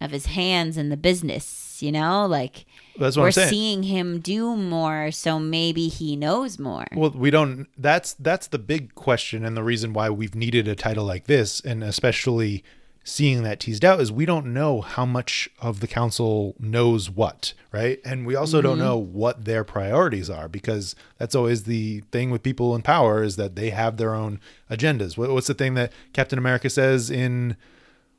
[0.00, 2.26] of his hands in the business, you know?
[2.26, 2.64] Like
[3.00, 3.50] That's what we're I'm saying.
[3.50, 6.86] seeing him do more, so maybe he knows more.
[6.94, 7.66] Well, we don't.
[7.76, 11.60] That's that's the big question, and the reason why we've needed a title like this,
[11.60, 12.62] and especially
[13.02, 17.54] seeing that teased out, is we don't know how much of the council knows what,
[17.72, 17.98] right?
[18.04, 18.84] And we also don't mm-hmm.
[18.84, 23.36] know what their priorities are, because that's always the thing with people in power is
[23.36, 24.38] that they have their own
[24.70, 25.16] agendas.
[25.16, 27.56] What's the thing that Captain America says in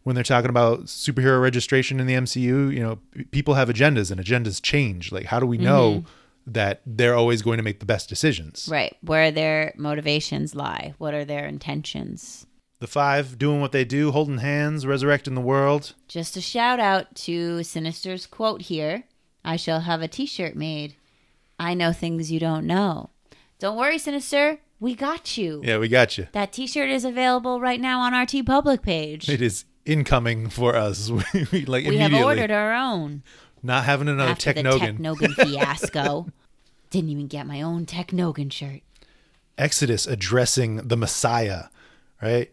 [0.04, 3.00] when they're talking about superhero registration in the MCU, you know,
[3.32, 5.12] people have agendas and agendas change.
[5.12, 6.52] Like, how do we know mm-hmm.
[6.54, 8.68] that they're always going to make the best decisions?
[8.72, 8.96] Right.
[9.02, 10.94] Where their motivations lie.
[10.98, 12.48] What are their intentions?
[12.80, 15.94] The five doing what they do, holding hands, resurrecting the world.
[16.08, 19.04] Just a shout out to Sinister's quote here
[19.46, 20.96] I shall have a t shirt made.
[21.60, 23.12] I know things you don't know.
[23.60, 24.58] Don't worry, Sinister.
[24.80, 25.62] We got you.
[25.64, 26.28] Yeah, we got you.
[26.32, 29.30] That T-shirt is available right now on our TeePublic page.
[29.30, 31.10] It is incoming for us.
[31.52, 33.24] we like we have ordered our own
[33.64, 34.98] not having another after the Technogan.
[34.98, 36.28] Technogan fiasco.
[36.90, 38.82] Didn't even get my own Technogan shirt.
[39.58, 41.66] Exodus addressing the Messiah,
[42.22, 42.52] right?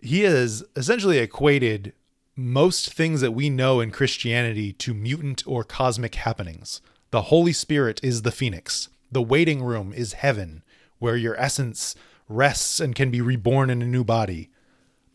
[0.00, 1.92] He has essentially equated
[2.36, 6.80] most things that we know in Christianity to mutant or cosmic happenings.
[7.10, 8.88] The Holy Spirit is the phoenix.
[9.10, 10.62] The waiting room is heaven,
[10.98, 11.96] where your essence
[12.28, 14.50] rests and can be reborn in a new body.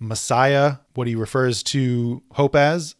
[0.07, 2.95] Messiah, what he refers to hope as,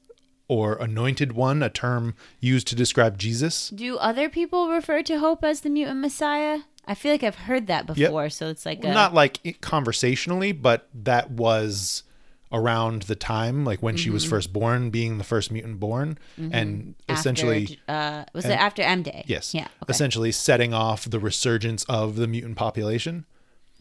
[0.47, 3.69] or anointed one, a term used to describe Jesus.
[3.69, 6.59] Do other people refer to Hope as the mutant messiah?
[6.85, 10.87] I feel like I've heard that before, so it's like a, not like conversationally, but
[10.93, 12.03] that was
[12.51, 14.13] around the time, like when she Mm-hmm.
[14.13, 18.81] was first born, being the first mutant born, and after, essentially, uh, was it after
[18.81, 19.23] M Day?
[19.27, 19.67] yes, Yeah.
[19.81, 19.89] Okay.
[19.91, 23.25] essentially setting off the resurgence of the mutant population.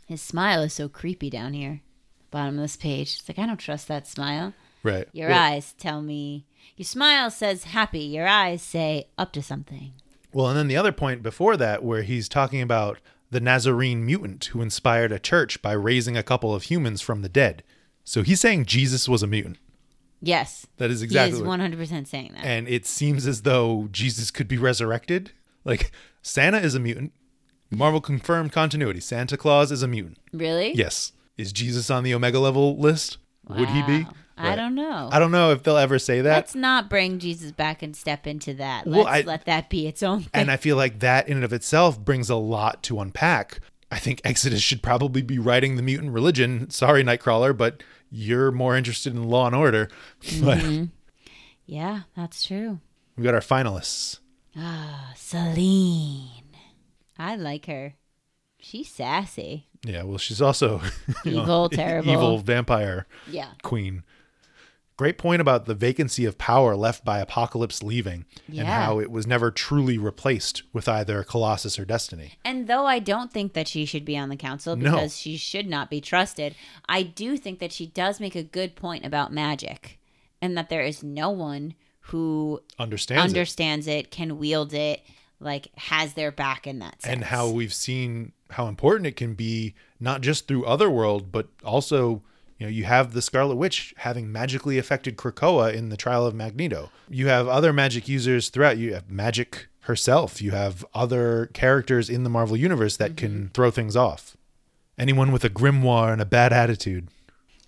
[0.06, 1.80] His smile is so creepy down here,
[2.32, 3.16] bottom of this page.
[3.20, 4.52] It's like I don't trust that smile.
[4.82, 5.06] Right.
[5.12, 6.44] Your well, eyes tell me.
[6.76, 8.00] Your smile says happy.
[8.00, 9.92] Your eyes say up to something.
[10.32, 12.98] Well, and then the other point before that, where he's talking about
[13.30, 17.28] the Nazarene mutant who inspired a church by raising a couple of humans from the
[17.28, 17.62] dead.
[18.04, 19.58] So he's saying Jesus was a mutant.
[20.20, 20.66] Yes.
[20.78, 22.44] That is exactly He is 100% saying that.
[22.44, 25.32] and it seems as though Jesus could be resurrected.
[25.64, 25.92] Like
[26.22, 27.12] Santa is a mutant.
[27.70, 29.00] Marvel confirmed continuity.
[29.00, 30.18] Santa Claus is a mutant.
[30.32, 30.74] really?
[30.74, 31.12] Yes.
[31.42, 33.18] Is Jesus on the Omega level list?
[33.48, 34.04] Would he be?
[34.04, 34.12] Wow.
[34.38, 35.08] I don't know.
[35.12, 36.34] I don't know if they'll ever say that.
[36.36, 38.86] Let's not bring Jesus back and step into that.
[38.86, 40.30] Let's I- let that be its own thing.
[40.32, 43.60] and I feel like that in and of itself brings a lot to unpack.
[43.90, 46.70] I think Exodus should probably be writing the mutant religion.
[46.70, 49.88] Sorry, Nightcrawler, but you're more interested in law and order.
[50.22, 50.84] Mm-hmm.
[51.66, 52.80] yeah, that's true.
[53.16, 54.18] we got our finalists.
[54.56, 56.30] Ah, Selene.
[57.18, 57.94] I like her.
[58.58, 59.66] She's sassy.
[59.84, 60.80] Yeah, well, she's also
[61.24, 62.10] you know, Evil, terrible.
[62.12, 63.48] evil vampire Yeah.
[63.62, 64.02] queen.
[64.98, 69.26] Great point about the vacancy of power left by Apocalypse leaving and how it was
[69.26, 72.34] never truly replaced with either Colossus or Destiny.
[72.44, 74.92] And though I don't think that she should be on the council No.
[74.92, 76.54] because she should not be trusted,
[76.88, 79.98] I do think that she does make a good point about magic
[80.40, 81.74] and that there is no one
[82.06, 83.28] who Understands it.
[83.36, 85.00] understands it, can wield it,
[85.40, 87.12] like has their back in that sense.
[87.12, 92.22] and how we've seen how important it can be not just through Otherworld, but also
[92.58, 96.34] you know you have the Scarlet Witch having magically affected Krakoa in the trial of
[96.34, 96.90] Magneto.
[97.08, 98.78] You have other magic users throughout.
[98.78, 100.40] You have Magic herself.
[100.40, 103.46] You have other characters in the Marvel universe that can mm-hmm.
[103.48, 104.36] throw things off.
[104.98, 107.08] Anyone with a grimoire and a bad attitude.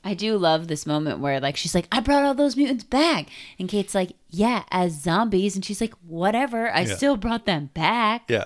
[0.05, 3.29] I do love this moment where like she's like, I brought all those mutants back.
[3.59, 5.57] And Kate's like, Yeah, as zombies.
[5.57, 6.95] And she's like, Whatever, I Yeah.
[6.95, 8.25] still brought them back.
[8.29, 8.45] Yeah.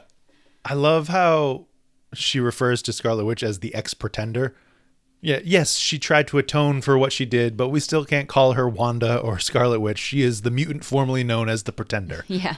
[0.64, 1.66] I love how
[2.14, 4.54] she refers to Scarlet Witch as the ex pretender.
[5.20, 8.52] Yeah, yes, she tried to atone for what she did, but we still can't call
[8.52, 9.98] her Wanda or Scarlet Witch.
[9.98, 12.24] She is the mutant formerly known as the Pretender.
[12.28, 12.56] Yeah.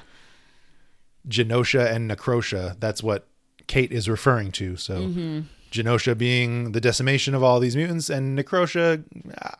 [1.28, 3.26] Genosha and Necrosha, that's what
[3.66, 4.76] Kate is referring to.
[4.76, 5.40] So mm-hmm.
[5.70, 9.04] Genosha being the decimation of all these mutants, and Necrosha,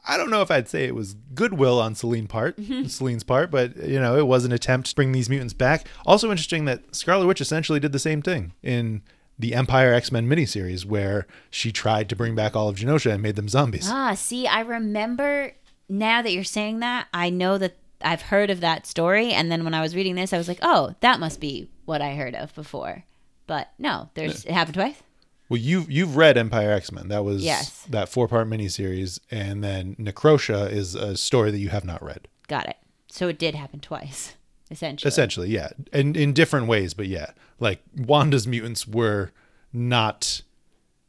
[0.07, 2.87] I don't know if I'd say it was goodwill on Selene part, mm-hmm.
[2.87, 5.87] Selene's part, but you know, it was an attempt to bring these mutants back.
[6.07, 9.03] Also interesting that Scarlet Witch essentially did the same thing in
[9.41, 13.37] the Empyre X-Men miniseries where she tried to bring back all of Genosha and made
[13.37, 13.89] them zombies.
[13.91, 15.53] Ah, see, I remember
[15.89, 19.33] now that you're saying that, I know that I've heard of that story.
[19.33, 22.01] And then when I was reading this, I was like, Oh, that must be what
[22.03, 23.05] I heard of before.
[23.47, 25.03] But no, there's it happened twice.
[25.49, 27.09] Well, you've you've read Empyre X Men.
[27.09, 27.85] That was Yes.
[27.91, 32.29] that four part miniseries, and then Necrosha is a story that you have not read.
[32.47, 32.77] Got it.
[33.09, 34.35] So it did happen twice,
[34.71, 35.09] essentially.
[35.09, 39.33] Essentially, yeah, and in different ways, but yeah, like Wanda's mutants were
[39.73, 40.43] not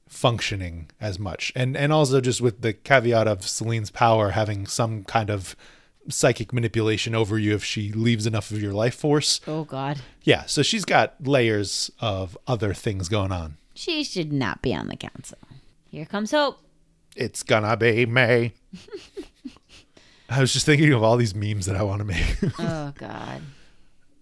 [0.08, 5.04] functioning as much, and and also just with the caveat of Selene's power having some
[5.04, 5.56] kind of
[6.10, 9.40] psychic manipulation over you if she leaves enough of your life force.
[9.48, 10.02] Oh God.
[10.24, 13.58] Yeah, so she's got layers of other things going on.
[13.74, 15.38] She should not be on the council.
[15.90, 16.60] Here comes hope.
[17.16, 18.54] It's gonna be May.
[20.32, 22.38] I was just thinking of all these memes that I want to make.
[22.60, 23.42] Oh God.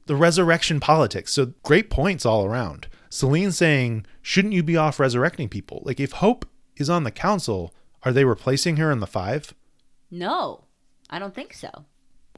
[0.07, 1.31] the resurrection politics.
[1.33, 2.87] So great points all around.
[3.09, 5.81] Celine saying, shouldn't you be off resurrecting people?
[5.85, 6.45] Like if Hope
[6.77, 9.53] is on the council, are they replacing her in the five?
[10.09, 10.63] No,
[11.09, 11.69] I don't think so.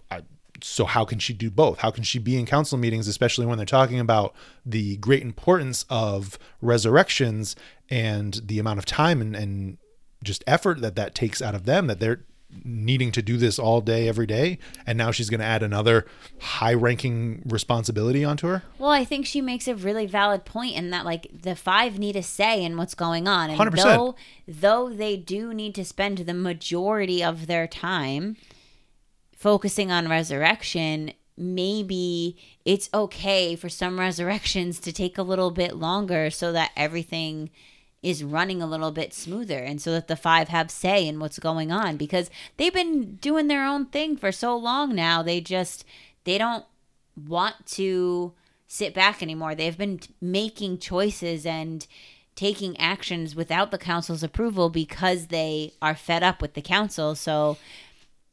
[0.09, 0.21] I,
[0.61, 1.79] so how can she do both?
[1.79, 4.33] How can she be in council meetings, especially when they're talking about
[4.65, 7.55] the great importance of resurrections
[7.89, 9.77] and the amount of time and, and
[10.23, 12.25] just effort that that takes out of them that they're
[12.63, 16.05] needing to do this all day every day and now she's going to add another
[16.39, 20.89] high ranking responsibility onto her Well, I think she makes a really valid point in
[20.91, 23.49] that like the five need a say in what's going on.
[23.49, 23.75] And 100%.
[23.83, 24.15] though
[24.47, 28.37] though they do need to spend the majority of their time
[29.35, 36.29] focusing on resurrection, maybe it's okay for some resurrections to take a little bit longer
[36.29, 37.49] so that everything
[38.01, 41.37] is running a little bit smoother and so that the five have say in what's
[41.37, 45.85] going on because they've been doing their own thing for so long now they just
[46.23, 46.65] they don't
[47.15, 48.33] want to
[48.71, 49.53] sit back anymore.
[49.53, 51.85] They've been making choices and
[52.35, 57.13] taking actions without the council's approval because they are fed up with the council.
[57.15, 57.57] So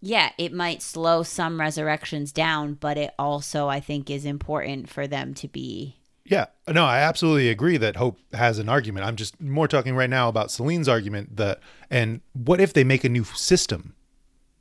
[0.00, 5.08] yeah it might slow some resurrections down but it also i think is important for
[5.08, 5.97] them to be
[6.28, 9.06] Yeah, no, I absolutely agree that Hope has an argument.
[9.06, 11.60] I'm just more talking right now about Selene's argument that,
[11.90, 13.94] and what if they make a new system?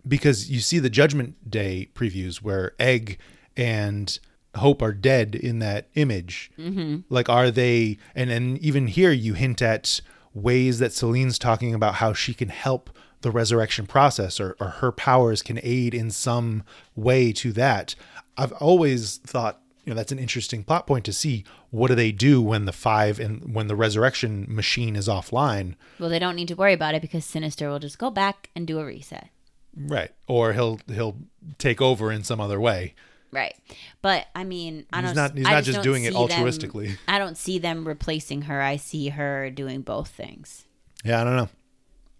[0.07, 3.19] Because you see the Judgment Day previews where Egg
[3.57, 4.17] and
[4.55, 6.51] Hope are dead in that image.
[6.57, 6.99] Mm-hmm.
[7.09, 7.97] Like, are they?
[8.15, 9.99] And and even here, you hint at
[10.33, 12.89] ways that Selene's talking about how she can help
[13.21, 16.63] the resurrection process, or or her powers can aid in some
[16.95, 17.93] way to that.
[18.37, 22.11] I've always thought you know that's an interesting plot point to see what do they
[22.11, 26.49] do when the five and when the resurrection machine is offline well they don't need
[26.49, 29.29] to worry about it because sinister will just go back and do a reset
[29.75, 31.15] right or he'll he'll
[31.57, 32.93] take over in some other way
[33.29, 33.55] Right.
[34.01, 36.27] But I mean, I He's don't not- he's I not just don't doing it see
[36.27, 36.97] them- altruistically.
[37.09, 38.61] I don't see them replacing her.
[38.61, 40.63] I see her doing both things.
[41.03, 41.49] yeah i don't know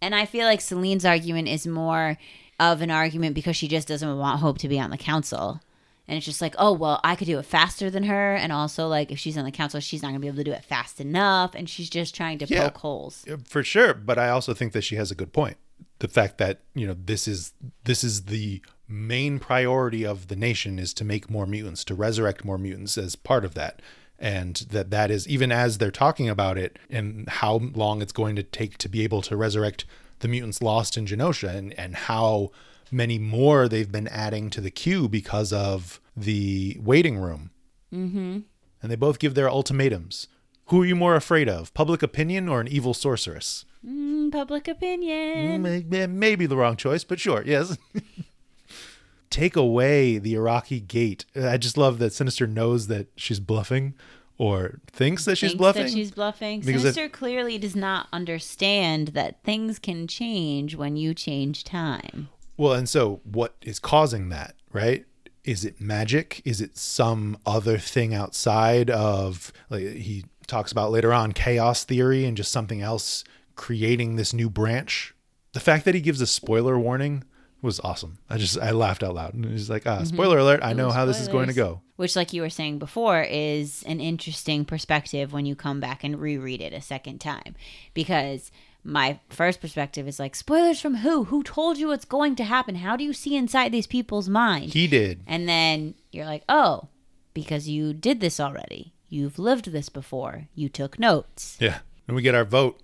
[0.01, 2.18] And I feel like Selene's argument is more
[2.59, 5.61] of an argument because she just doesn't want Hope to be on the council.
[6.08, 8.34] And it's just like, oh, well, I could do it faster than her.
[8.36, 10.43] And also, like, if she's on the council, she's not going to be able to
[10.45, 11.53] do it fast enough.
[11.53, 12.64] And she's just trying to Yeah.
[12.70, 13.26] poke holes.
[13.45, 15.58] for sure but i also think that she has a good point
[15.99, 17.53] the fact that you know this is
[17.84, 22.45] this is the main priority of the nation is to make more mutants to resurrect
[22.45, 23.82] more mutants as part of that
[24.18, 28.36] and that that is even as they're talking about it and how long it's going
[28.36, 29.84] to take to be able to resurrect
[30.20, 32.49] the mutants lost in genosha and and how
[32.92, 37.52] many more they've been adding to the queue because of the waiting room
[37.94, 38.40] mm-hmm.
[38.82, 40.28] and they both give their ultimatums
[40.68, 45.62] who are you more afraid of public opinion or an evil sorceress Mm, public opinion.
[45.62, 47.78] May- may- Maybe the wrong choice, but sure, yes.
[49.30, 51.26] Take away the Iraqi gate.
[51.36, 53.94] I just love that Sinister knows that she's bluffing
[54.38, 55.84] or thinks that she's thinks bluffing.
[55.84, 56.62] That she's bluffing.
[56.62, 62.30] Because it- Sinister clearly does not understand that things can change when you change time.
[62.58, 65.05] Well, and so what is causing that, right?
[65.43, 66.41] Is it magic?
[66.43, 72.26] Is it some other thing outside of, like he talks about later on, chaos theory
[72.26, 73.24] and just something else
[73.55, 75.14] creating this new branch?
[75.53, 77.24] The fact that he gives a spoiler warning
[77.62, 78.20] was awesome.
[78.30, 79.34] I just, I laughed out loud.
[79.34, 81.82] And he's like, ah, spoiler alert, I know how this is going to go.
[81.95, 86.20] Which, like you were saying before, is an interesting perspective when you come back and
[86.20, 87.55] reread it a second time.
[87.93, 88.51] Because
[88.88, 91.26] my first perspective is like, spoilers from who?
[91.26, 92.76] Who told you what's going to happen?
[92.76, 94.74] How do you see inside these people's minds?
[94.74, 95.22] He did.
[95.28, 96.88] and then you're like, oh,
[97.34, 98.94] because you did this already.
[99.10, 100.48] You've lived this before.
[100.56, 101.58] You took notes.
[101.60, 101.80] Yeah.
[102.08, 102.80] And we get our vote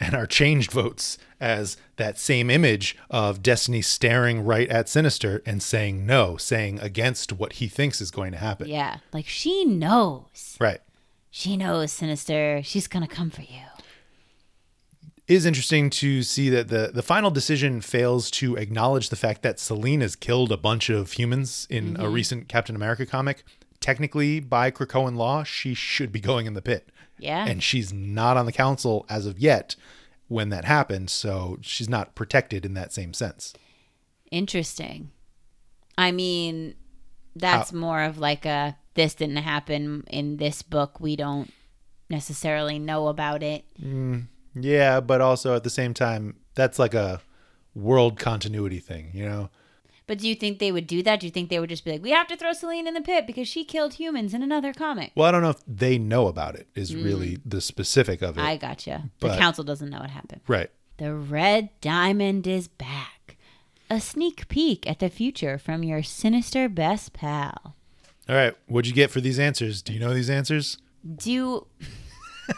[0.00, 5.62] and our changed votes as that same image of Destiny staring right at Sinister and
[5.62, 8.68] saying no, saying against what he thinks is going to happen.
[8.68, 8.98] Yeah.
[9.12, 10.56] Like she knows.
[10.58, 10.80] Right.
[11.30, 12.62] She knows, Sinister.
[12.64, 13.60] She's going to come for you.
[15.28, 19.58] Is interesting to see that the, the final decision fails to acknowledge the fact that
[19.58, 22.12] Selene has killed a bunch of humans in a mm-hmm.
[22.12, 23.42] recent Captain America comic.
[23.80, 26.90] Technically, by Krakoan law, she should be going in the pit.
[27.18, 27.46] Yeah.
[27.46, 29.74] and she's not on the council as of yet
[30.28, 33.54] when that happened so she's not protected in that same sense
[34.30, 35.10] Interesting.
[35.96, 36.74] I mean,
[37.34, 41.00] that's more of like a this didn't happen in this book.
[41.00, 41.52] We don't
[42.10, 43.64] necessarily know about it.
[43.80, 44.26] Mm.
[44.58, 47.20] Yeah but also at the same time that's like a
[47.74, 49.50] world continuity thing you know
[50.06, 51.20] But do you think they would do that?
[51.20, 53.00] Do you think they would just be like, we have to throw Selene in the
[53.00, 55.10] pit because she killed humans in another comic?
[55.14, 57.02] well i don't know if they know about it is hmm.
[57.04, 59.10] really the specific of it I gotcha.
[59.20, 60.40] The But- council doesn't know what happened.
[60.48, 63.36] right The red diamond is back.
[63.90, 67.74] A sneak peek at the future from your sinister best pal.
[68.28, 71.66] all right what'd you get for these answers do you know these answers Do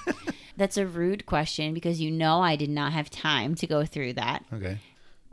[0.58, 4.12] That's a rude question because you know I did not have time to go through
[4.14, 4.44] that.
[4.52, 4.78] okay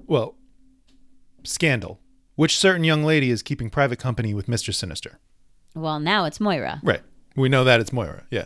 [0.08, 0.36] well
[1.44, 2.00] scandal
[2.36, 5.20] which certain young lady is keeping private company with mr sinister
[5.76, 6.80] Well, now it's Moira.
[6.84, 7.02] Right.
[7.36, 8.24] We know that it's Moira.
[8.32, 8.46] Yeah.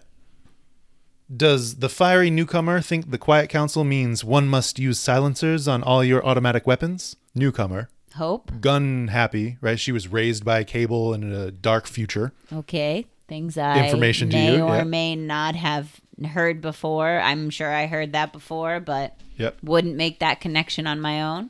[1.35, 6.03] Does the fiery newcomer think the Quiet Council means one must use silencers on all
[6.03, 7.15] your automatic weapons?
[7.35, 8.51] newcomer, Hope.
[8.59, 9.79] gun happy, right?
[9.79, 12.31] She was raised by Cable in a dark future.
[12.51, 13.05] Okay.
[13.27, 14.83] Things I Information to may you, or yeah.
[14.83, 17.19] may not have heard before.
[17.19, 19.57] I'm sure I heard that before, but Yep.
[19.63, 21.49] wouldn't make that connection on my own.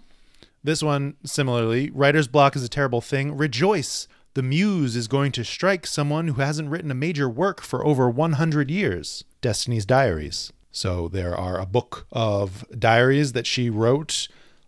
[0.63, 3.35] This one, similarly, writer's block is a terrible thing.
[3.35, 4.07] Rejoice!
[4.35, 8.09] The muse is going to strike someone who hasn't written a major work for over
[8.09, 9.23] 100 years.
[9.41, 10.51] Destiny's Diaries.
[10.71, 14.27] So there are a book of diaries that she wrote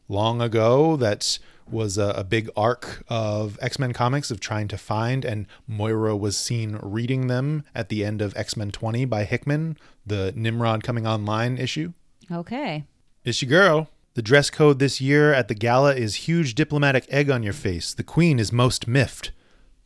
[0.09, 1.37] long ago that
[1.71, 6.15] was a, a big arc of X Men comics of trying to find, and Moira
[6.15, 10.83] was seen reading them at the end of X Men 20 by Hickman, the Nimrod
[10.83, 11.93] coming online issue.
[12.31, 12.85] Okay.
[13.23, 13.89] It's your girl.
[14.13, 17.93] The dress code this year at the gala is huge diplomatic egg on your face.
[17.93, 19.31] The queen is most miffed,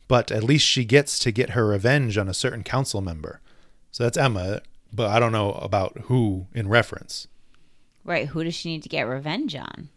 [0.08, 3.40] but at least she gets to get her revenge on a certain council member.
[3.92, 4.62] So that's Emma,
[4.92, 7.28] but I don't know about who in reference.
[8.04, 8.28] Right.
[8.28, 9.90] Who does she need to get revenge on?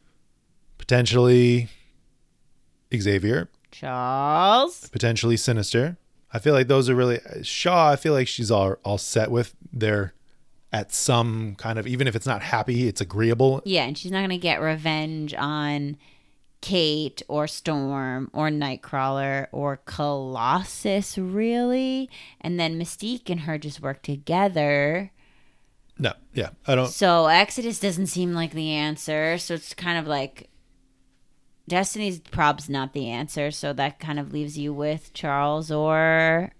[0.77, 1.69] Potentially
[2.95, 4.89] Xavier, Charles.
[4.89, 5.97] potentially Sinister.
[6.31, 7.91] I feel like those are really Shaw.
[7.91, 9.55] I feel like she's all all set with.
[9.73, 10.13] They're
[10.71, 13.61] at some kind of even if it's not happy, it's agreeable.
[13.65, 15.97] Yeah, and she's not going to get revenge on
[16.61, 22.09] Kate or Storm or Nightcrawler or Colossus, really.
[22.41, 25.11] And then Mystique and her just work together.
[25.97, 26.87] No, yeah, I don't.
[26.89, 29.37] So Exodus doesn't seem like the answer.
[29.37, 30.49] So it's kind of like
[31.69, 33.51] Destiny's prob's not the answer.
[33.51, 36.51] So that kind of leaves you with Charles or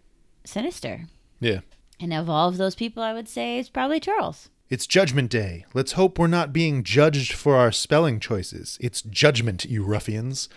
[0.46, 1.08] Sinister.
[1.40, 1.60] Yeah.
[2.00, 4.50] And of all of those people, I would say it's probably Charles.
[4.70, 5.66] It's Judgment Day.
[5.74, 8.78] Let's hope we're not being judged for our spelling choices.
[8.80, 10.48] It's judgment, you ruffians.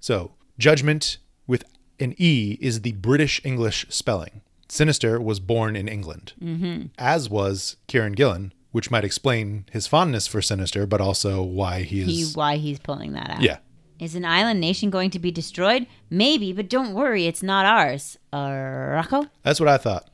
[0.00, 1.64] So, judgment with
[2.00, 4.40] an E is the British English spelling.
[4.68, 6.86] Sinister was born in England, mm-hmm.
[6.96, 12.04] as was Kieron Gillen, which might explain his fondness for Sinister, but also why he
[12.04, 13.42] He, why he's pulling that out.
[13.42, 13.58] yeah.
[14.00, 15.86] Is an island nation going to be destroyed?
[16.08, 18.18] Maybe, but don't worry, it's not ours.
[18.32, 19.26] Uh, Rocco?
[19.42, 20.08] That's what I thought.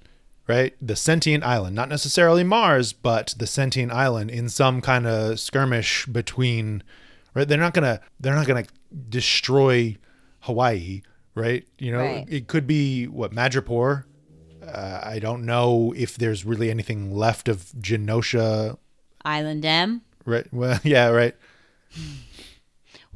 [0.49, 0.74] Right?
[0.80, 6.07] The sentient island, not necessarily Mars, but the sentient island in some kind of skirmish
[6.07, 6.82] between
[7.34, 7.47] right?
[7.47, 8.64] They're not going to they're not to
[9.09, 9.97] destroy
[10.41, 11.03] Hawaii,
[11.34, 11.64] right?
[11.78, 12.24] You know, Right.
[12.28, 14.05] it could be what Madripoor.
[14.66, 18.78] Uh, I don't know if there's really anything left of Genosha.
[19.24, 20.03] Island M?
[20.24, 20.47] Right?
[20.53, 21.34] Well, yeah, right.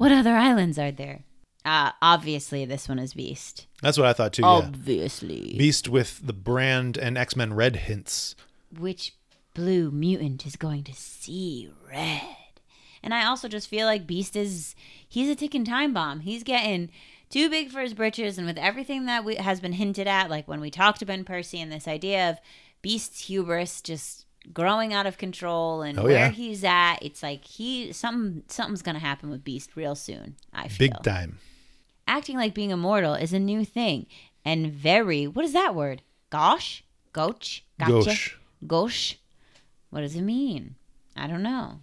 [0.01, 1.25] What other islands are there?
[1.63, 3.67] Uh, obviously, this one is Beast.
[3.83, 4.43] That's what I thought too.
[4.43, 4.61] Oh.
[4.61, 4.65] Yeah.
[4.65, 5.55] Obviously.
[5.59, 8.35] Beast with the brand and X Men Red hints.
[8.79, 9.15] Which
[9.53, 12.23] blue mutant is going to see red?
[13.03, 14.75] And I also just feel like Beast is,
[15.07, 16.21] he's a ticking time bomb.
[16.21, 16.89] He's getting
[17.29, 18.39] too big for his britches.
[18.39, 21.25] And with everything that we, has been hinted at, like when we talked to Ben
[21.25, 22.39] Percy and this idea of
[22.81, 26.31] Beast's hubris just growing out of control and Oh, where yeah.
[26.31, 30.37] he's at, it's like he, something, something's going to happen with Beast real soon.
[30.53, 30.89] I feel.
[30.89, 31.39] Big time.
[32.07, 34.07] acting like being immortal is a new thing
[34.45, 36.83] and very what is that word gosh
[37.13, 38.37] goch gotcha Gauche.
[38.67, 39.19] gosh
[39.91, 40.75] what does it mean
[41.17, 41.81] i don't know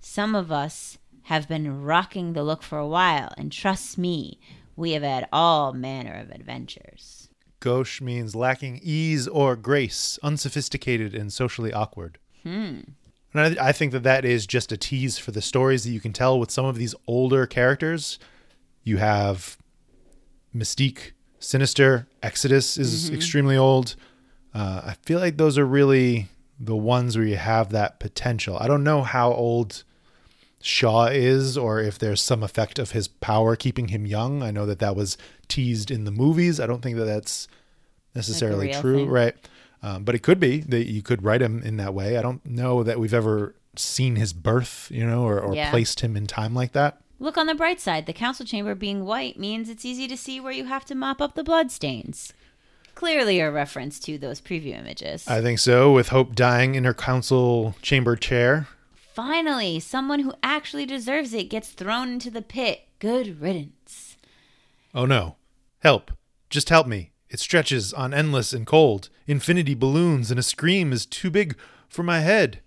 [0.00, 4.38] some of us have been rocking the look for a while and trust me
[4.76, 7.17] we have had all manner of adventures
[7.60, 12.18] Gauche means lacking ease or grace, unsophisticated and socially awkward.
[12.42, 12.80] Hmm.
[13.34, 16.00] And I, I think that that is just a tease for the stories that you
[16.00, 18.18] can tell with some of these older characters.
[18.84, 19.58] You have
[20.54, 23.96] Mystique, Sinister, Exodus is extremely old.
[24.54, 26.28] Uh, I feel like those are really
[26.58, 28.56] the ones where you have that potential.
[28.58, 29.84] I don't know how old
[30.60, 34.42] Shaw is or if there's some effect of his power keeping him young.
[34.42, 36.58] I know that that was teased in the movies.
[36.58, 37.46] I don't think that that's
[38.14, 39.08] necessarily true, thing.
[39.10, 39.34] right?
[39.82, 42.16] Um, but it could be that you could write him in that way.
[42.18, 45.70] I don't know that we've ever seen his birth, you know, or, or Yeah.
[45.70, 47.00] placed him in time like that.
[47.20, 50.38] look on the bright side the council chamber being white means it's easy to see
[50.38, 52.32] where you have to mop up the bloodstains
[52.94, 56.94] clearly a reference to those preview images I think so, with Hope dying in her
[56.94, 58.68] council chamber chair.
[59.18, 62.82] Finally, someone who actually deserves it gets thrown into the pit.
[63.00, 64.16] Good riddance.
[64.94, 65.34] Oh no.
[65.80, 66.12] Help.
[66.50, 67.10] Just help me.
[67.28, 69.10] It stretches on endless and cold.
[69.26, 71.56] Infinity balloons and a scream is too big
[71.88, 72.60] for my head.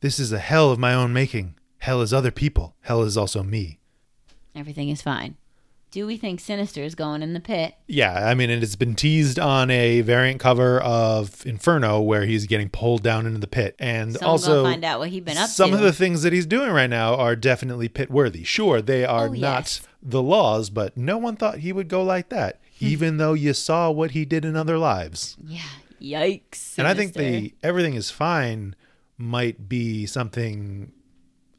[0.00, 1.54] This is a hell of my own making.
[1.78, 2.74] Hell is other people.
[2.80, 3.78] Hell is also me.
[4.56, 5.36] Everything is fine.
[5.96, 7.74] Do we think Sinister is going in the pit?
[7.86, 12.68] Yeah, I mean, it's been teased on a variant cover of Inferno where he's getting
[12.68, 13.76] pulled down into the pit.
[13.78, 15.76] And Someone also, find out what he's been up some to.
[15.76, 18.44] of the things that he's doing right now are definitely pit worthy.
[18.44, 19.80] Sure, they are Oh, not yes.
[20.02, 22.84] the laws, but no one thought he would go like that, hmm.
[22.84, 25.38] even though you saw what he did in other lives.
[25.42, 25.62] Yeah.
[25.98, 26.76] Yikes.
[26.76, 28.76] And I think the everything is fine
[29.16, 30.92] might be something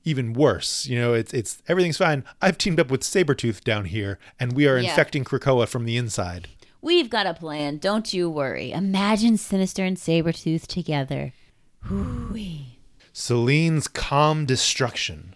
[0.08, 0.88] even worse.
[0.88, 2.24] You know, it's it's everything's fine.
[2.42, 4.90] I've teamed up with Sabretooth down here, and we are Yeah.
[4.90, 6.48] infecting Krakoa from the inside.
[6.82, 7.78] We've got a plan.
[7.80, 8.72] Don't you worry.
[8.72, 11.34] Imagine Sinister and Sabretooth together.
[11.82, 12.80] Hoo-wee.
[13.14, 15.36] Selene's calm destruction.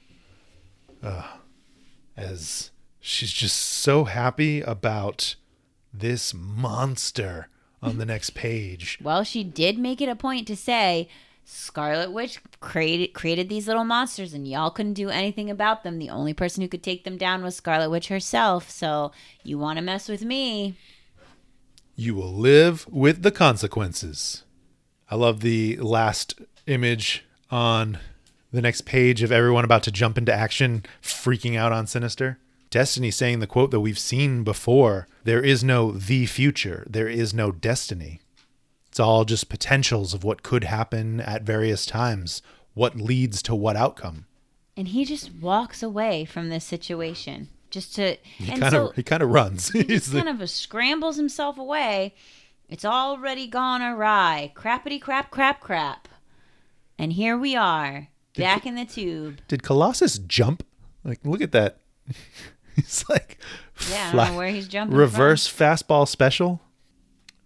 [1.03, 1.25] Ugh.
[2.15, 2.69] as
[2.99, 5.35] she's just so happy about
[5.91, 7.47] this monster
[7.81, 8.99] on the next page.
[9.01, 11.07] Well, she did make it a point to say
[11.43, 15.99] Scarlet Witch created created these little monsters and y'all couldn't do anything about them.
[15.99, 18.69] The only person who could take them down was Scarlet Witch herself.
[18.69, 19.11] So,
[19.43, 20.77] you want to mess with me?
[21.95, 24.43] You will live with the consequences.
[25.09, 27.99] I love the last image on
[28.51, 32.37] the next page of everyone about to jump into action, freaking out on Sinister.
[32.69, 37.33] Destiny saying the quote that we've seen before there is no the future, there is
[37.33, 38.21] no destiny.
[38.91, 42.41] It's all just potentials of what could happen at various times,
[42.73, 44.25] what leads to what outcome.
[44.75, 47.47] And he just walks away from this situation.
[47.69, 49.69] Just to He kind so of he kind of runs.
[49.69, 52.15] he just kind of scrambles himself away.
[52.67, 54.51] It's already gone awry.
[54.55, 56.09] Crappity crap crap crap.
[56.99, 59.39] And here we are, back in the tube.
[59.47, 60.65] Did Colossus jump?
[61.05, 61.77] Like, look at that.
[62.75, 63.37] He's like,
[63.89, 64.97] Yeah, fly- where he's jumping.
[64.97, 66.61] reverse fastball special.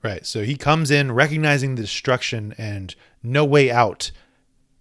[0.06, 0.24] Right.
[0.24, 2.93] So he comes in recognizing the destruction and
[3.24, 4.12] no way out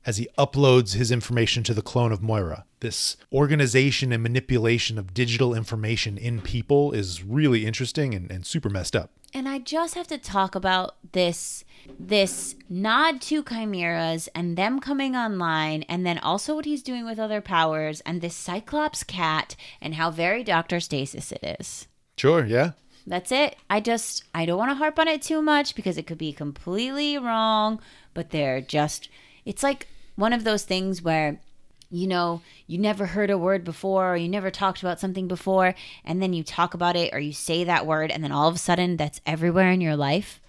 [0.05, 2.67] as he uploads his information to the clone of Moira.
[2.81, 8.69] This organization and manipulation of digital information in people is really interesting and, and super
[8.69, 9.13] messed up.
[9.33, 11.65] And I just have to talk about this
[11.99, 17.19] this nod to chimeras and them coming online and then also what he's doing with
[17.19, 20.81] other powers and this Cyclops cat and how very Dr.
[20.81, 21.89] Stasis it is.
[22.17, 22.45] Sure.
[22.45, 22.73] Yeah.
[23.07, 23.57] That's it.
[23.69, 26.33] I just I don't want to harp on it too much because it could be
[26.33, 27.81] completely wrong,
[28.15, 29.09] but they're just
[29.45, 31.39] it's like one of those things where
[31.91, 35.77] you know, you never heard a word before or you never talked about something before
[36.05, 38.57] and then you talk about it or you say that word and then all of
[38.57, 40.41] a sudden that's everywhere in your life.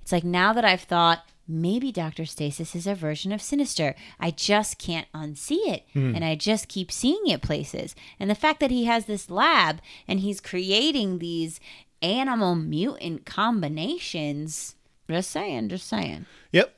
[0.00, 2.24] It's like now that I've thought maybe Dr.
[2.24, 3.94] Stasis is a version of Sinister.
[4.18, 5.84] I just can't unsee it.
[5.92, 6.14] Hmm.
[6.14, 7.94] And I just keep seeing it places.
[8.18, 11.60] And the fact that he has this lab and he's creating these
[12.04, 14.76] animal mutant combinations.
[15.08, 16.26] Just saying, just saying.
[16.52, 16.74] Yep.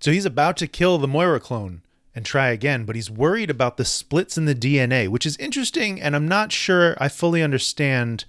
[0.00, 1.82] So he's about to kill the Moira clone
[2.14, 6.00] and try again, but he's worried about the splits in the DNA, which is interesting.
[6.00, 8.24] And I'm not sure I fully understand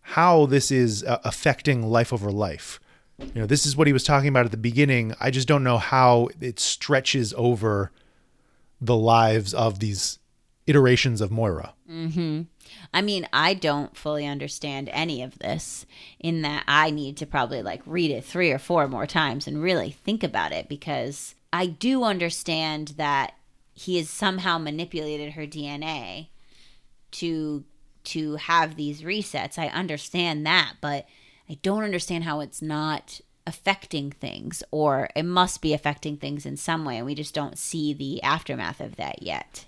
[0.00, 2.80] how this is uh, affecting life over life.
[3.18, 5.14] You know, this is what he was talking about at the beginning.
[5.20, 7.92] I just don't know how it stretches over
[8.80, 10.18] the lives of these
[10.66, 11.74] iterations of Moira.
[12.94, 15.86] I mean, I don't fully understand any of this
[16.20, 19.62] in that I need to probably like read it three or four more times and
[19.62, 23.34] really think about it because I do understand that
[23.72, 26.28] he has somehow manipulated her DNA
[27.12, 27.64] to
[28.04, 29.58] to have these resets.
[29.58, 31.06] I understand that, but
[31.48, 36.56] I don't understand how it's not affecting things or it must be affecting things in
[36.56, 39.66] some way and we just don't see the aftermath of that yet.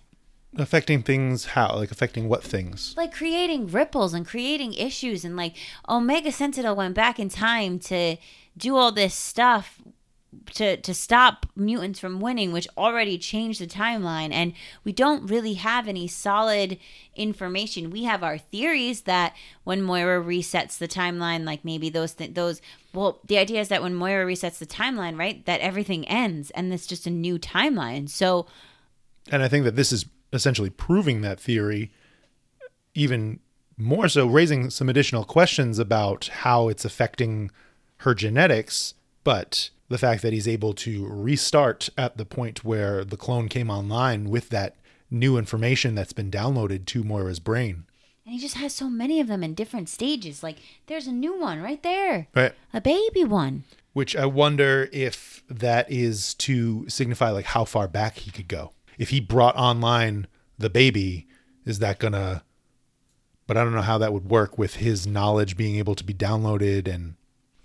[0.57, 1.75] Affecting things how?
[1.77, 2.95] Like affecting what things?
[2.97, 5.55] like creating ripples and creating issues and like
[5.89, 8.17] Omega Sentinel went back in time to
[8.57, 9.81] do all this stuff
[10.53, 14.53] to to stop mutants from winning which already changed the timeline and
[14.83, 16.77] we don't really have any solid
[17.15, 19.33] information we have our theories that
[19.63, 22.61] when Moira resets the timeline like maybe those th- those
[22.93, 26.73] well the idea is that when Moira resets the timeline right that everything ends and
[26.73, 28.47] it's just a new timeline so
[29.31, 30.05] And I think that this is
[30.35, 31.91] essentially proving that theory,
[32.95, 33.41] even
[33.77, 37.51] more so, raising some additional questions about how it's affecting
[37.99, 38.95] her genetics.
[39.25, 43.71] But the fact that he's able to restart at the point where the clone came
[43.71, 44.77] online with that
[45.11, 47.85] new information that's been downloaded to Moira's brain.
[48.25, 50.43] And he just has so many of them in different stages.
[50.43, 50.57] Like,
[50.87, 52.53] there's a new one right there, Right.
[52.73, 53.65] a baby one.
[53.93, 58.73] Which I wonder if that is to signify like how far back he could go.
[58.99, 60.27] If he brought online
[60.59, 61.27] the baby,
[61.65, 62.43] is that gonna
[63.47, 66.15] but I don't know how that would work with his knowledge being able to be
[66.15, 67.17] downloaded and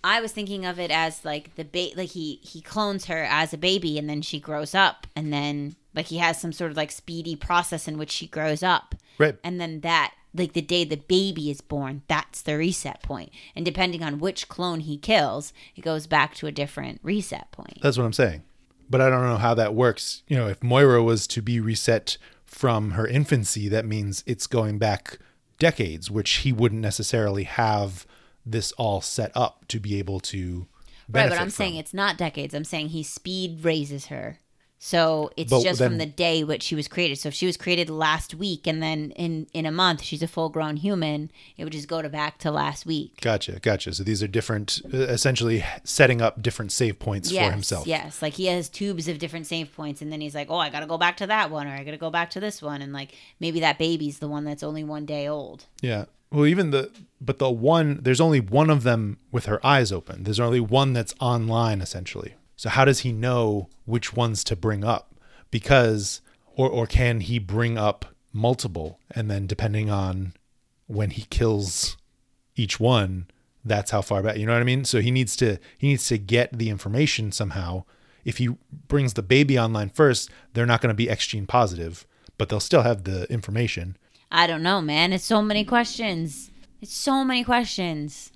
[0.04, 3.54] I was thinking of it as like the ba- like he he clones her as
[3.54, 6.78] a baby, and then she grows up, and then like he has some sort of
[6.78, 9.36] like speedy process in which she grows up, right.
[9.44, 13.32] and then that like the day the baby is born, that's the reset point.
[13.56, 17.80] And depending on which clone he kills, it goes back to a different reset point.
[17.82, 18.44] That's what I'm saying.
[18.90, 20.24] But I don't know how that works.
[20.28, 24.80] You know, if Moira was to be reset from her infancy, that means it's going
[24.80, 25.20] back
[25.60, 28.08] decades, which he wouldn't necessarily have
[28.46, 30.68] this all set up to be able to
[31.12, 31.50] Right, but I'm from.
[31.50, 32.54] saying it's not decades.
[32.54, 34.38] I'm saying he speed raises her
[34.82, 37.18] So it's But just then- from the day which she was created.
[37.20, 40.28] So if she was created last week and then in in a month she's a
[40.28, 43.20] full grown human, it would just go to back to last week.
[43.20, 43.94] Gotcha, gotcha.
[43.94, 47.88] So these are different, uh, essentially setting up different save points yes, for himself.
[47.88, 50.70] Yes, like he has tubes of different save points, and then he's like, "Oh, I
[50.70, 52.62] got to go back to that one, or I got to go back to this
[52.62, 55.66] one," and like maybe that baby's the one that's only one day old.
[55.82, 56.06] Yeah.
[56.32, 60.24] Well, even the but the one there's only one of them with her eyes open.
[60.24, 62.36] There's only one that's online essentially.
[62.60, 65.16] So how does he know which ones to bring up?
[65.50, 66.20] Because
[66.58, 68.04] or or can he bring up
[68.34, 70.34] multiple and then depending on
[70.86, 71.96] when he kills
[72.58, 73.28] each one,
[73.64, 74.36] that's how far back.
[74.36, 74.84] You know what I mean?
[74.84, 77.86] So he needs to he needs to get the information somehow.
[78.26, 78.50] If he
[78.90, 82.06] brings the baby online first, they're not going to be X gene positive,
[82.38, 83.96] but they'll still have the information.
[84.34, 85.14] I don't know, man.
[85.14, 86.52] It's so many questions.
[86.82, 88.34] It's so many questions.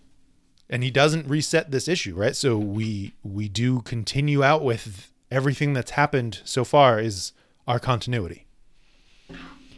[0.74, 2.36] And he doesn't reset this issue right?
[2.36, 7.32] So we we do continue out with everything that's happened so far is
[7.68, 8.48] our continuity.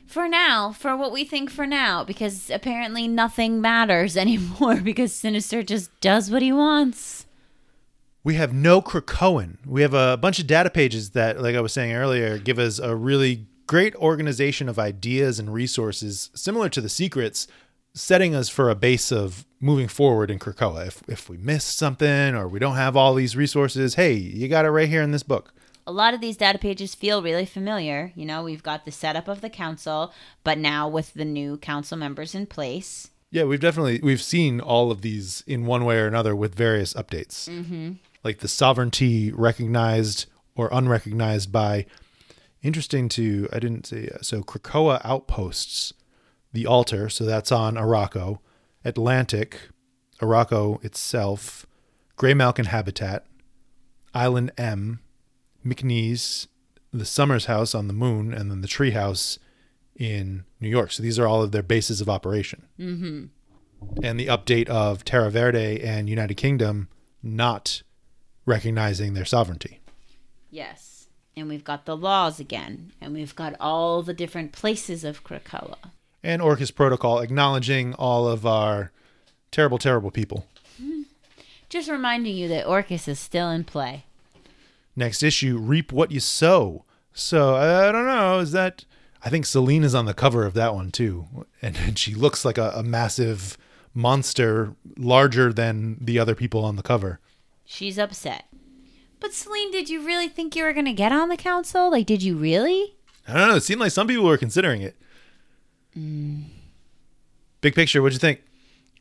[0.07, 5.61] For now, for what we think for now, because apparently nothing matters anymore because Sinister
[5.63, 7.25] just does what he wants.
[8.23, 9.57] we have no krakoan.
[9.65, 12.79] We have a bunch of data pages that like i was saying earlier give us
[12.79, 17.47] a really great organization of ideas and resources similar to the secrets
[17.93, 22.35] setting us for a base of moving forward in krakoa if, if we miss something
[22.35, 25.23] or we don't have all these resources hey you got it right here in this
[25.23, 25.55] book
[25.87, 28.11] A lot of these data pages feel really familiar.
[28.15, 30.11] You know, we've got the setup of the council,
[30.43, 33.11] but now with the new council members in place.
[33.29, 36.93] Yeah, we've definitely we've seen all of these in one way or another with various
[36.95, 37.93] updates, mm-hmm.
[38.23, 41.85] like the sovereignty recognized or unrecognized by.
[42.63, 44.41] Interesting to I didn't say so.
[44.41, 45.93] Krakoa outposts,
[46.51, 48.39] the altar, so that's on Arakko,
[48.85, 49.59] Atlantic,
[50.21, 51.65] Arakko itself,
[52.15, 53.25] Grey Malkin habitat,
[54.13, 55.01] Island M,
[55.65, 56.47] McNeese,
[56.93, 59.37] the Summers house on the moon, and then the tree house
[59.95, 60.91] in New York.
[60.91, 62.65] So these are all of their bases of operation.
[62.79, 63.25] Mm-hmm.
[64.03, 66.87] And the update of Terra Verde and United Kingdom
[67.21, 67.81] not
[68.45, 69.81] recognizing their sovereignty.
[70.49, 71.07] Yes.
[71.35, 75.75] And we've got the laws again, and we've got all the different places of Krakoa.
[76.25, 78.91] And Orchis Protocol acknowledging all of our
[79.51, 80.47] terrible, terrible people.
[80.81, 81.03] Hmm.
[81.69, 84.05] Just reminding you that Orchis is still in play.
[84.95, 86.83] Next issue, Reap What You Sow.
[87.13, 88.85] So I don't know, is that.
[89.23, 91.27] I think Selene is on the cover of that one too.
[91.61, 93.55] And she looks like a, a massive
[93.93, 97.19] monster, larger than the other people on the cover.
[97.65, 98.45] She's upset.
[99.19, 101.91] But Selene, did you really think you were going to get on the council?
[101.91, 102.95] Like, did you really?
[103.27, 103.55] I don't know.
[103.55, 104.95] It seemed like some people were considering it.
[105.97, 106.43] Mm.
[107.61, 108.41] Big picture, what'd you think?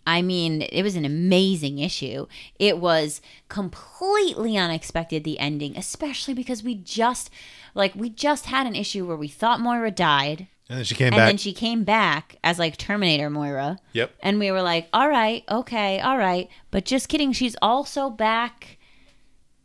[0.06, 2.26] I mean, it was an amazing issue.
[2.58, 7.30] It was completely unexpected, the ending, especially because we just,
[7.74, 10.46] like, we just had an issue where we thought Moira died.
[10.68, 11.20] And then she came And back.
[11.20, 13.78] And then she came back as, like, Terminator Moira.
[13.92, 14.14] yep.
[14.22, 16.48] And we were like, all right, okay, all right.
[16.70, 17.32] But just kidding.
[17.32, 18.78] She's also back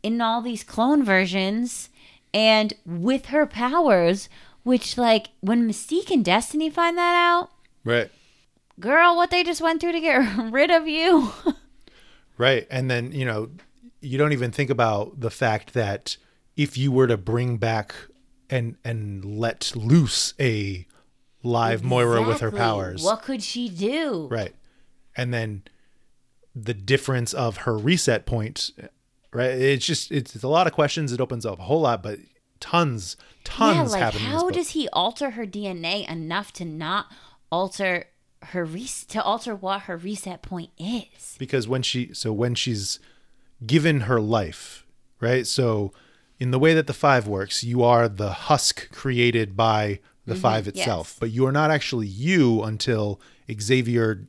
[0.02, 1.90] in all these clone versions
[2.32, 4.28] and with her powers,
[4.70, 7.50] which, like, when Mystique and Destiny find that out,
[7.84, 8.10] Right.
[8.78, 10.18] girl, what they just went through to get
[10.52, 11.32] rid of you.
[12.38, 12.66] Right.
[12.70, 13.50] And then, you know,
[14.00, 16.16] you don't even think about the fact that
[16.56, 17.94] if you were to bring back
[18.48, 20.86] and and let loose a
[21.42, 23.02] live Moira with her powers.
[23.02, 24.26] What could she do?
[24.30, 24.54] Right.
[25.16, 25.62] And then
[26.54, 28.70] the difference of her reset point,
[29.32, 29.50] right?
[29.50, 31.12] It's just it's, it's a lot of questions.
[31.12, 32.18] It opens up a whole lot, but
[32.60, 36.64] tons, tons yeah, like happen in this how does he alter her DNA enough to
[36.64, 37.06] not
[37.50, 38.06] alter
[38.42, 41.36] her res- to alter what her reset point is?
[41.38, 43.00] because when she so when she's
[43.66, 44.86] given her life
[45.20, 45.92] right so
[46.38, 50.42] in the way that the five works you are the husk created by the mm-hmm.
[50.42, 51.16] five itself yes.
[51.18, 53.20] but you are not actually you until
[53.58, 54.26] xavier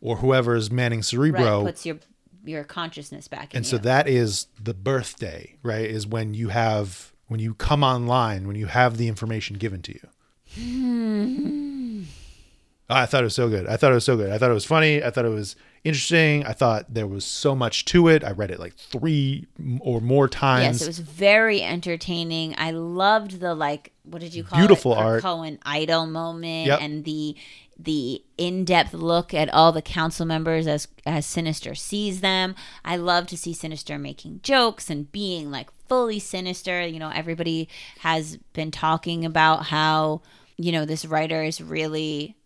[0.00, 1.98] or whoever is manning cerebro Right, puts your
[2.44, 7.12] your consciousness back in and so that is the birthday right is when you have
[7.30, 10.00] when you come online when you have the information given to you
[10.54, 12.02] Hmm.
[12.88, 13.68] I thought it was so good.
[13.68, 14.30] I thought it was so good.
[14.32, 15.00] I thought it was funny.
[15.00, 15.54] I thought it was
[15.84, 16.44] interesting.
[16.44, 18.24] I thought there was so much to it.
[18.24, 19.46] I read it like three
[19.78, 20.80] or more times.
[20.80, 22.56] Yes, it was very entertaining.
[22.58, 24.98] I loved the like what did you call Beautiful it?
[24.98, 25.22] art.
[25.22, 26.80] Cohen idol moment Yep.
[26.82, 27.36] and the
[27.78, 32.56] the in-depth look at all the council members as as Sinister sees them.
[32.84, 36.86] I love to see Sinister making jokes and being like fully sinister.
[36.86, 37.68] You know, everybody
[37.98, 40.22] has been talking about how,
[40.56, 42.36] you know, this writer is really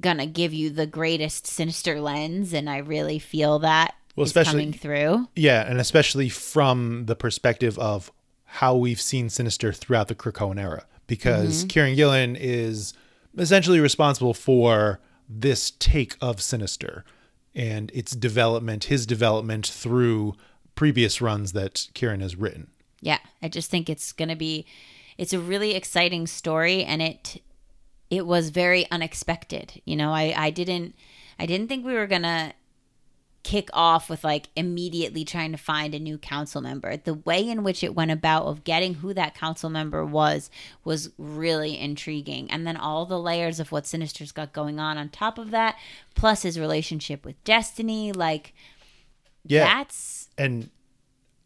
[0.00, 4.72] gonna give you the greatest sinister lens and I really feel that Well, especially- coming
[4.72, 5.28] through.
[5.36, 8.10] yeah, and especially from the perspective of
[8.44, 11.78] how we've seen Sinister throughout the Krakoan era because mm-hmm.
[11.78, 12.94] Kieron Gillen is
[13.36, 17.04] essentially responsible for this take of Sinister
[17.54, 20.34] and its development, his development through
[20.74, 22.68] previous runs that Kieron has written.
[23.04, 24.64] Yeah, I just think it's going to be
[25.18, 27.42] it's a really exciting story and it
[28.08, 29.80] it was very unexpected.
[29.84, 30.94] You know, I I didn't
[31.38, 32.54] I didn't think we were going to
[33.42, 36.96] kick off with like immediately trying to find a new council member.
[36.96, 40.48] The way in which it went about of getting who that council member was
[40.82, 42.50] was really intriguing.
[42.50, 45.76] And then all the layers of what Sinister's got going on on top of that,
[46.14, 48.54] plus his relationship with Destiny, like
[49.44, 49.64] Yeah.
[49.64, 50.70] that's and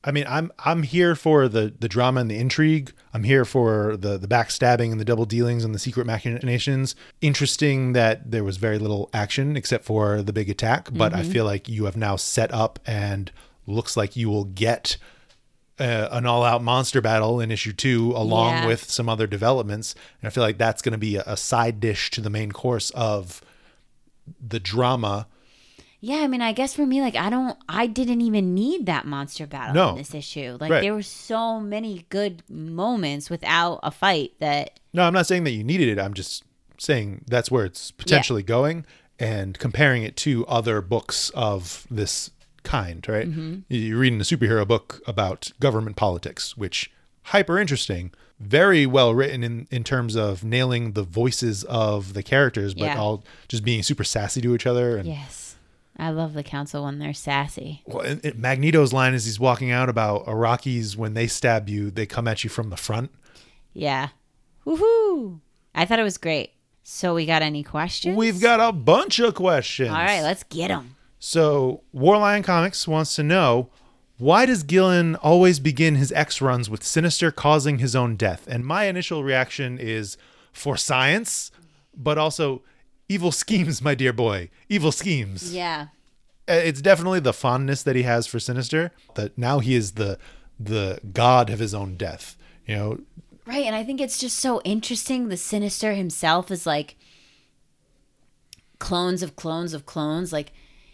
[0.09, 2.93] I mean, I'm I'm here for the the drama and the intrigue.
[3.13, 6.97] I'm here for the the backstabbing and the double dealings and the secret machinations.
[7.21, 11.45] Interesting that there was very little action except for the big attack, but I feel
[11.45, 13.31] like you have now set up and
[13.67, 14.97] looks like you will get
[15.79, 18.67] uh, an all-out monster battle in issue two, along Yeah.
[18.67, 19.95] with some other developments.
[20.23, 22.51] And I feel like that's going to be a, a side dish to the main
[22.51, 23.43] course of
[24.41, 25.27] the drama.
[26.01, 29.05] Yeah, I mean, I guess for me, like, I don't, I didn't even need that
[29.05, 29.91] monster battle No.
[29.91, 30.57] in this issue.
[30.61, 30.81] Like, Right.
[30.83, 35.51] there were so many good moments without a fight that, No, I'm not saying that
[35.53, 35.99] you needed it.
[36.01, 36.45] I'm just
[36.79, 38.87] saying that's where it's potentially going
[39.19, 42.31] and comparing it to other books of this
[42.63, 43.29] kind, right?
[43.29, 43.61] Mm-hmm.
[43.69, 46.91] You're reading a superhero book about government politics, which
[47.25, 52.73] hyper interesting, very well written in, in terms of nailing the voices of the characters,
[52.75, 52.99] but Yeah.
[53.01, 54.97] all just being super sassy to each other.
[54.97, 55.48] And yes,
[55.99, 57.83] I love the council when they're sassy.
[57.87, 61.91] Well, and- and Magneto's line as he's walking out about Iraqis when they stab you,
[61.91, 63.11] they come at you from the front.
[63.75, 64.09] Yeah.
[64.67, 65.41] Woohoo.
[65.75, 66.53] I thought it was great.
[66.83, 68.17] So, we got any questions?
[68.17, 69.91] We've got a bunch of questions.
[69.91, 70.97] All right, let's get them.
[71.19, 73.69] So, Warlion Comics wants to know
[74.19, 78.47] why does Gillen always begin his X runs with Sinister causing his own death?
[78.49, 80.17] And my initial reaction is
[80.53, 81.51] for science,
[81.95, 82.63] but also
[83.09, 84.51] evil schemes, my dear boy.
[84.69, 85.55] Evil schemes.
[85.55, 85.89] Yeah.
[86.49, 90.19] Uh, It's definitely the fondness that he has for Sinister that now he is the
[90.61, 92.37] the god of his own death.
[92.67, 92.99] You know,
[93.47, 95.29] Right, and I think it's just so interesting.
[95.29, 96.97] The Sinister himself is like
[98.79, 100.33] clones of clones of clones.
[100.33, 100.53] Like,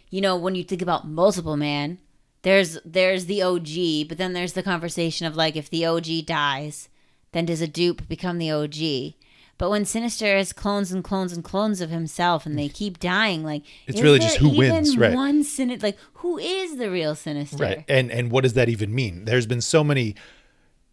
[0.09, 1.97] you know, when you think about Multiple Man,
[2.43, 6.87] there's there's the OG, but then there's the conversation of like if the OG dies,
[7.33, 9.15] then does a dupe become the OG?
[9.57, 13.43] But when Sinister is clones and clones and clones of himself, and they keep dying,
[13.43, 15.13] like It's really just who wins, right.
[15.13, 17.57] One Sin- like who is the real Sinister?
[17.63, 17.85] Right.
[17.87, 19.25] And and what does that even mean?
[19.25, 20.15] There's been so many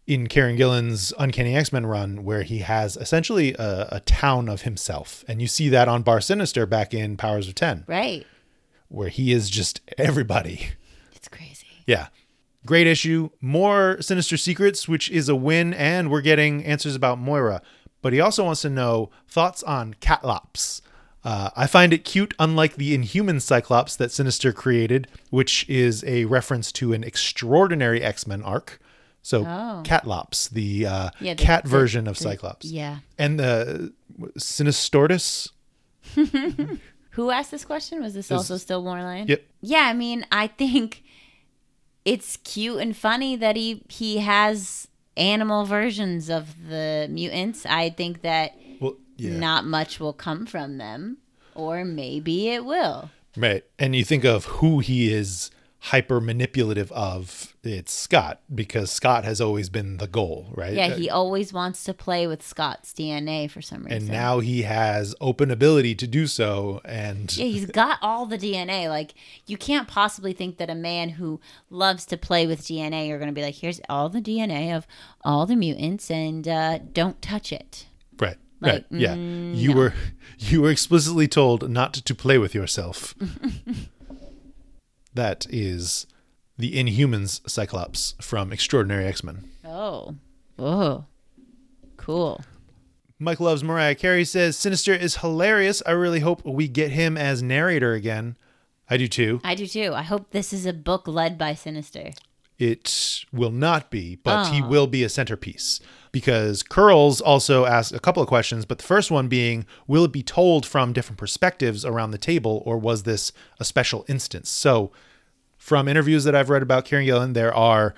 [0.07, 5.23] in Kieron Gillen's Uncanny X-Men run where he has essentially a, a town of himself.
[5.29, 8.25] And you see that on Bar Sinister back in Powers of 10, Right.
[8.89, 10.67] where he is just everybody.
[11.15, 11.67] It's crazy.
[11.87, 12.07] Yeah.
[12.65, 13.29] Great issue.
[13.39, 17.61] More Sinister Secrets, which is a win, and we're getting answers about Moira.
[18.03, 20.81] But he also wants to know thoughts on Catlops.
[21.23, 26.25] Uh, I find it cute, unlike the Inhuman Cyclops that Sinister created, which is a
[26.25, 28.79] reference to an extraordinary X Men arc.
[29.21, 29.81] So, Oh.
[29.85, 32.65] Catlops, the, uh, Yeah, the- cat the- version of the- Cyclops.
[32.65, 32.99] Yeah.
[33.17, 33.93] And the
[34.37, 35.49] Sinistortus.
[37.11, 38.01] Who asked this question?
[38.01, 39.29] Was this also still Moreline?
[39.29, 39.43] Yep.
[39.61, 41.03] Yeah, I mean, I think
[42.03, 44.87] it's cute and funny that he he has
[45.17, 47.65] animal versions of the mutants.
[47.65, 49.37] I think that Well, yeah.
[49.37, 51.17] not much will come from them,
[51.55, 53.09] or maybe it will.
[53.35, 53.63] Right.
[53.79, 55.49] And you think of who he is
[55.87, 60.73] hyper manipulative of, it's Scott, because Scott has always been the goal, right?
[60.73, 63.97] Yeah, he always wants to play with Scott's DNA for some reason.
[64.03, 66.79] and now he has open ability to do so.
[66.85, 68.87] And Yeah, he's got all the DNA.
[68.87, 69.13] Like,
[69.45, 73.27] you can't possibly think that a man who loves to play with DNA are going
[73.27, 74.87] to be like, here's all the DNA of
[75.25, 77.87] all the mutants and uh, don't touch it.
[78.19, 78.37] right.
[78.61, 78.85] Like, right.
[78.89, 79.15] Yeah.
[79.15, 79.93] mm, you were
[80.39, 83.13] you were explicitly told not to play with yourself.
[85.13, 86.05] that is
[86.57, 89.49] the Inhumans Cyclops from Extraordinary X-Men.
[89.65, 90.15] Oh.
[90.59, 91.05] Oh.
[91.97, 92.41] Cool.
[93.19, 95.81] Mike loves Mariah Carey says Sinister is hilarious.
[95.85, 98.37] I really hope we get him as narrator again.
[98.89, 99.39] I do too.
[99.43, 99.93] I do too.
[99.95, 102.11] I hope this is a book led by Sinister.
[102.59, 104.67] It will not be, but he Oh.
[104.67, 105.79] will be a centerpiece.
[106.13, 110.13] Because Curls also asked a couple of questions, but the first one being Will it
[110.13, 114.49] be told from different perspectives around the table, or was this a special instance?
[114.49, 114.91] So,
[115.57, 117.95] from interviews that I've read about Kieron Gillen, there are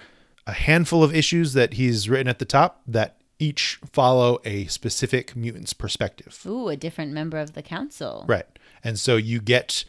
[0.47, 5.35] a handful of issues that he's written at the top that each follow a specific
[5.35, 6.39] mutant's perspective.
[6.45, 8.23] Ooh, a different member of the council.
[8.27, 8.45] Right.
[8.83, 9.83] And so you get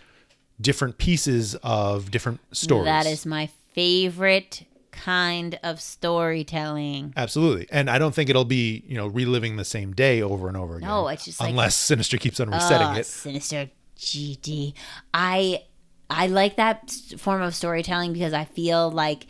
[0.60, 2.86] different pieces of different stories.
[2.86, 4.64] That is my favorite
[5.04, 7.12] kind of storytelling.
[7.16, 7.66] Absolutely.
[7.70, 10.76] And I don't think it'll be, you know, reliving the same day over and over
[10.76, 10.88] again.
[10.88, 13.06] No, it's just like- unless Sinister keeps on resetting Ugh, it.
[13.06, 14.74] Sinister GD.
[15.14, 15.62] I
[16.08, 19.26] I like that form of storytelling because I feel like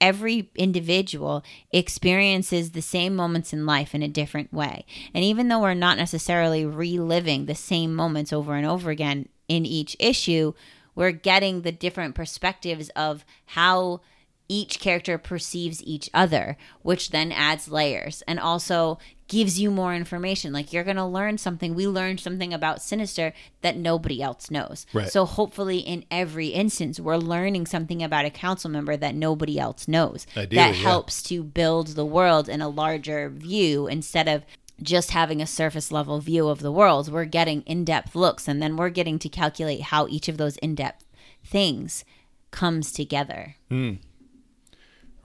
[0.00, 1.42] every individual
[1.72, 4.84] experiences the same moments in life in a different way.
[5.14, 9.64] And even though we're not necessarily reliving the same moments over and over again in
[9.64, 10.52] each issue,
[10.94, 14.00] we're getting the different perspectives of how
[14.48, 20.52] each character perceives each other, which then adds layers and also gives you more information.
[20.52, 21.74] Like you're going to learn something.
[21.74, 23.32] We learned something about Sinister
[23.62, 24.86] that nobody else knows.
[24.92, 25.10] Right.
[25.10, 29.88] So hopefully, in every instance, we're learning something about a council member that nobody else
[29.88, 30.26] knows.
[30.36, 30.82] Ideally, that yeah.
[30.82, 34.44] helps to build the world in a larger view instead of
[34.82, 37.10] just having a surface level view of the world.
[37.10, 40.56] We're getting in depth looks, and then we're getting to calculate how each of those
[40.58, 41.04] in depth
[41.44, 42.04] things
[42.50, 43.56] comes together.
[43.68, 43.94] Hmm.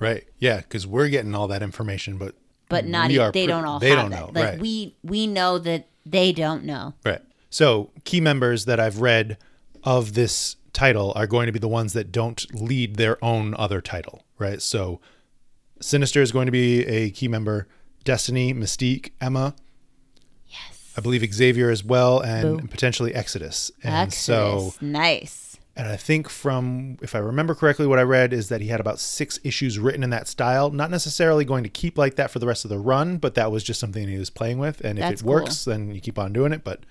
[0.02, 0.26] Right.
[0.40, 2.36] Yeah, because we're getting all that information, but
[2.70, 4.16] but not we are they don't all they have don't it.
[4.16, 4.32] know.
[4.34, 4.60] Like right.
[4.60, 6.94] we we know that they don't know.
[7.06, 7.22] Right.
[7.50, 9.38] So key members that I've read
[9.84, 13.82] of this title are going to be the ones that don't lead their own other
[13.82, 14.24] title.
[14.40, 14.62] Right.
[14.62, 15.00] So
[15.82, 17.68] Sinister is going to be a key member.
[18.04, 19.54] Destiny, Mystique, Emma.
[20.48, 20.94] Yes.
[20.98, 22.68] I believe Xavier as well, and Boo.
[22.68, 23.72] potentially Exodus.
[23.84, 24.82] And so Exodus.
[24.82, 25.51] nice.
[25.76, 28.82] And I think from, if I remember correctly, what I read is that he had
[28.82, 30.70] about six issues written in that style.
[30.70, 33.52] Not necessarily going to keep like that for the rest of the run, but that
[33.52, 34.82] was just something he was playing with.
[34.82, 36.66] And if That's it works, then you keep on doing it.
[36.66, 36.82] But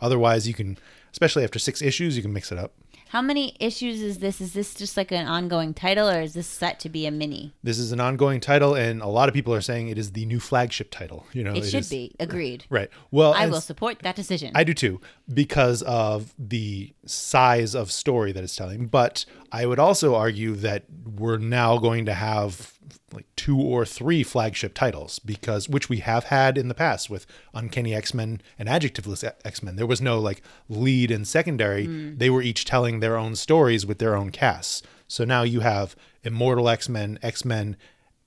[0.00, 0.78] otherwise, you can,
[1.10, 2.72] especially after six issues, you can mix it up.
[3.10, 4.40] How many issues is this?
[4.40, 7.54] Is this just like an ongoing title, or is this set to be a mini?
[7.62, 10.26] This is an ongoing title, and a lot of people are saying it is the
[10.26, 11.26] new flagship title.
[11.32, 12.14] You know, It should is- be.
[12.20, 12.64] Agreed.
[12.68, 12.90] right.
[13.10, 14.52] Well, I will support that decision.
[14.54, 15.00] I do too,
[15.32, 18.86] because of the size of story that it's telling.
[18.86, 22.77] But I would also argue that we're now going to have
[23.12, 27.26] like two or three flagship titles because which we have had in the past with
[27.54, 29.76] Uncanny X-Men and Adjectiveless X-Men.
[29.76, 31.86] There was no like lead and secondary.
[31.86, 32.18] Mm.
[32.18, 34.82] They were each telling their own stories with their own casts.
[35.06, 37.76] So now you have Immortal X-Men, X-Men,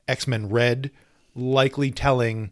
[0.07, 0.91] X-Men Red
[1.35, 2.51] likely telling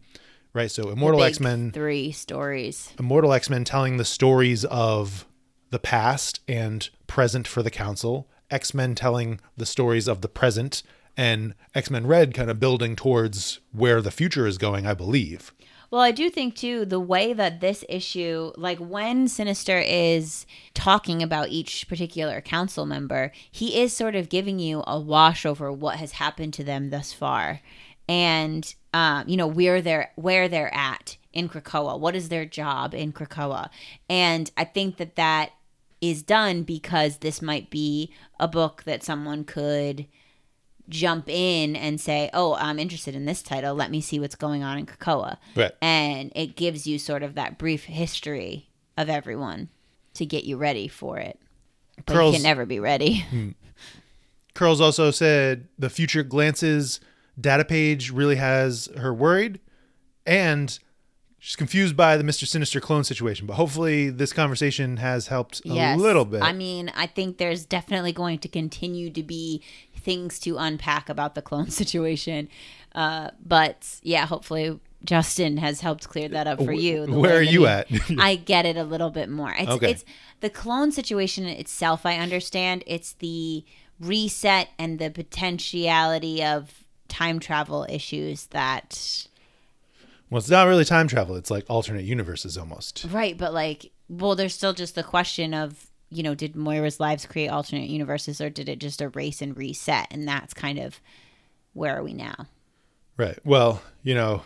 [0.53, 2.93] right so Immortal X-Men Three stories.
[2.99, 5.25] Immortal X Men telling the stories of
[5.69, 10.83] the past and present for the Council, X Men telling the stories of the present,
[11.19, 15.53] and X Men Red kind of building towards where the future is going, I believe.
[15.91, 21.21] Well, I do think too the way that this issue, like when Sinister is talking
[21.21, 25.97] about each particular council member, he is sort of giving you a wash over what
[25.97, 27.59] has happened to them thus far,
[28.07, 31.99] and um, you know where they're where they're at in Krakoa.
[31.99, 33.69] What is their job in Krakoa?
[34.09, 35.51] And I think that that
[35.99, 40.07] is done because this might be a book that someone could
[40.89, 43.75] jump in and say, "Oh, I'm interested in this title.
[43.75, 45.71] Let me see what's going on in Krakoa." Right.
[45.81, 49.69] And it gives you sort of that brief history of everyone
[50.15, 51.39] to get you ready for it.
[52.05, 53.25] But Curls- you can never be ready.
[53.29, 53.49] Hmm.
[54.55, 56.99] Curls also said the future glances
[57.39, 59.59] data page really has her worried,
[60.25, 60.77] and
[61.37, 63.47] she's confused by the Mister Sinister clone situation.
[63.47, 65.99] But hopefully, this conversation has helped a yes.
[65.99, 66.41] little bit.
[66.41, 69.63] I mean, I think there's definitely going to continue to be
[69.99, 72.49] things to unpack about the clone situation.
[72.95, 77.05] Uh, but yeah, hopefully Justin has helped clear that up for you.
[77.05, 77.87] Where are you at?
[78.19, 79.53] I get it a little bit more.
[79.57, 79.91] It's, Okay.
[79.91, 80.05] it's
[80.41, 82.05] the clone situation itself.
[82.05, 82.83] I understand.
[82.87, 83.63] It's the
[83.99, 89.27] reset and the potentiality of time travel issues that
[90.29, 93.05] well, it's not really time travel; it's like alternate universes almost.
[93.09, 93.37] right.
[93.37, 97.49] But like, well, there's still just the question of you know, did Moira's lives create
[97.49, 100.07] alternate universes or did it just erase and reset?
[100.11, 100.99] And that's kind of
[101.73, 102.47] where are we now?
[103.17, 103.37] Right.
[103.43, 104.43] Well, you know,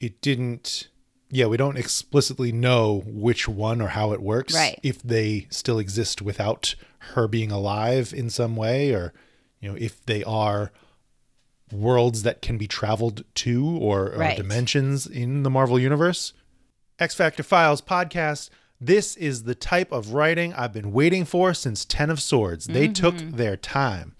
[0.00, 0.88] it didn't.
[1.32, 4.52] Yeah, we don't explicitly know which one or how it works.
[4.52, 4.80] Right.
[4.82, 6.74] If they still exist without
[7.14, 9.12] her being alive in some way, or
[9.60, 10.72] you know, if they are
[11.72, 14.36] worlds that can be traveled to or, or Right.
[14.36, 16.32] dimensions in the Marvel universe.
[16.98, 18.50] X Factor Files podcast.
[18.80, 22.66] This is the type of writing I've been waiting for since Ten of Swords.
[22.66, 23.36] They took mm-hmm.
[23.36, 24.14] their time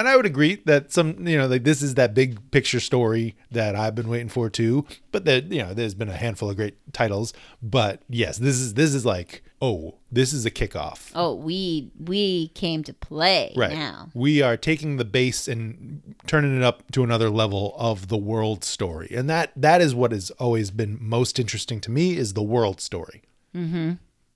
[0.00, 3.36] and I would agree that some, you know, like this is that big picture story
[3.50, 4.86] that I've been waiting for too.
[5.12, 7.34] But that, you know, there's been a handful of great titles.
[7.62, 11.10] But yes, this is this is like, oh, this is a kickoff.
[11.14, 13.72] Oh, we we came to play Right.
[13.72, 14.08] now.
[14.14, 18.64] We are taking the base and turning it up to another level of the world
[18.64, 19.12] story.
[19.14, 22.80] And that that is what has always been most interesting to me is the world
[22.80, 23.20] story.
[23.54, 23.92] Mm-hmm.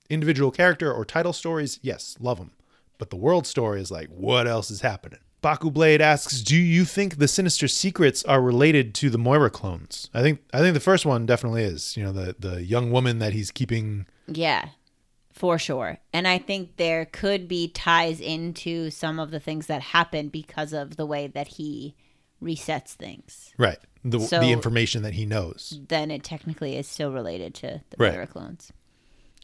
[0.09, 2.51] Individual character or title stories, yes, love them.
[2.97, 5.19] But the world story is like, what else is happening?
[5.41, 10.09] Baku Blade asks, "Do you think the sinister secrets are related to the Moira clones?"
[10.11, 11.95] I think I think the first one definitely is.
[11.95, 14.07] You know, the the young woman that he's keeping.
[14.27, 14.69] Yeah,
[15.31, 15.99] for sure.
[16.11, 20.73] And I think there could be ties into some of the things that happen because
[20.73, 21.93] of the way that he
[22.41, 23.53] resets things.
[23.57, 23.77] Right.
[24.03, 25.79] The So- the information that he knows.
[25.89, 28.13] Then it technically is still related to the Right.
[28.13, 28.71] Moira clones.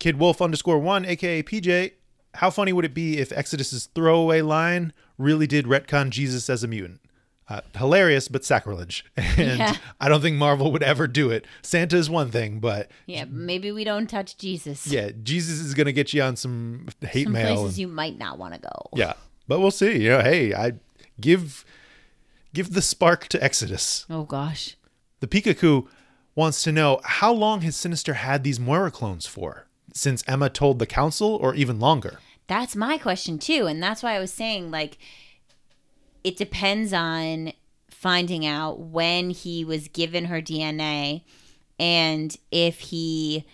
[0.01, 1.91] Kid Wolf underscore one, aka PJ.
[2.33, 6.67] How funny would it be if Exodus's throwaway line really did retcon Jesus as a
[6.67, 7.01] mutant?
[7.47, 9.05] Uh, hilarious, but sacrilege.
[9.15, 9.75] And Yeah.
[9.99, 11.45] I don't think Marvel would ever do it.
[11.61, 14.87] Santa is one thing, but Yeah, maybe we don't touch Jesus.
[14.87, 17.55] yeah, Jesus is gonna get you on some hate Some mail.
[17.57, 18.89] places and- you might not want to go.
[18.95, 19.13] yeah,
[19.47, 20.01] but we'll see.
[20.01, 20.73] You know, hey, I
[21.19, 21.63] give
[22.55, 24.05] give the spark to Exodus.
[24.09, 24.77] Oh gosh.
[25.19, 25.87] The Pikachu
[26.33, 29.67] wants to know how long has Sinister had these Moira clones for?
[29.93, 32.19] Since Emma told the council, or even longer?
[32.47, 34.97] That's my question too, and that's why I was saying like
[36.23, 37.53] it depends on
[37.89, 41.23] finding out when he was given her DNA
[41.79, 43.45] and if he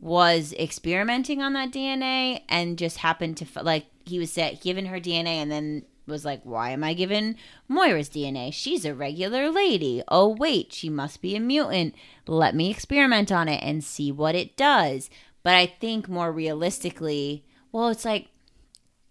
[0.00, 5.00] was experimenting on that DNA and just happened to like he was set, given her
[5.00, 7.36] DNA and then was like, "Why am I given
[7.68, 8.52] Moira's DNA?
[8.52, 10.02] She's a regular lady.
[10.08, 11.94] Oh wait, she must be a mutant.
[12.26, 15.08] Let me experiment on it and see what it does."
[15.44, 18.28] But I think more realistically, well, it's like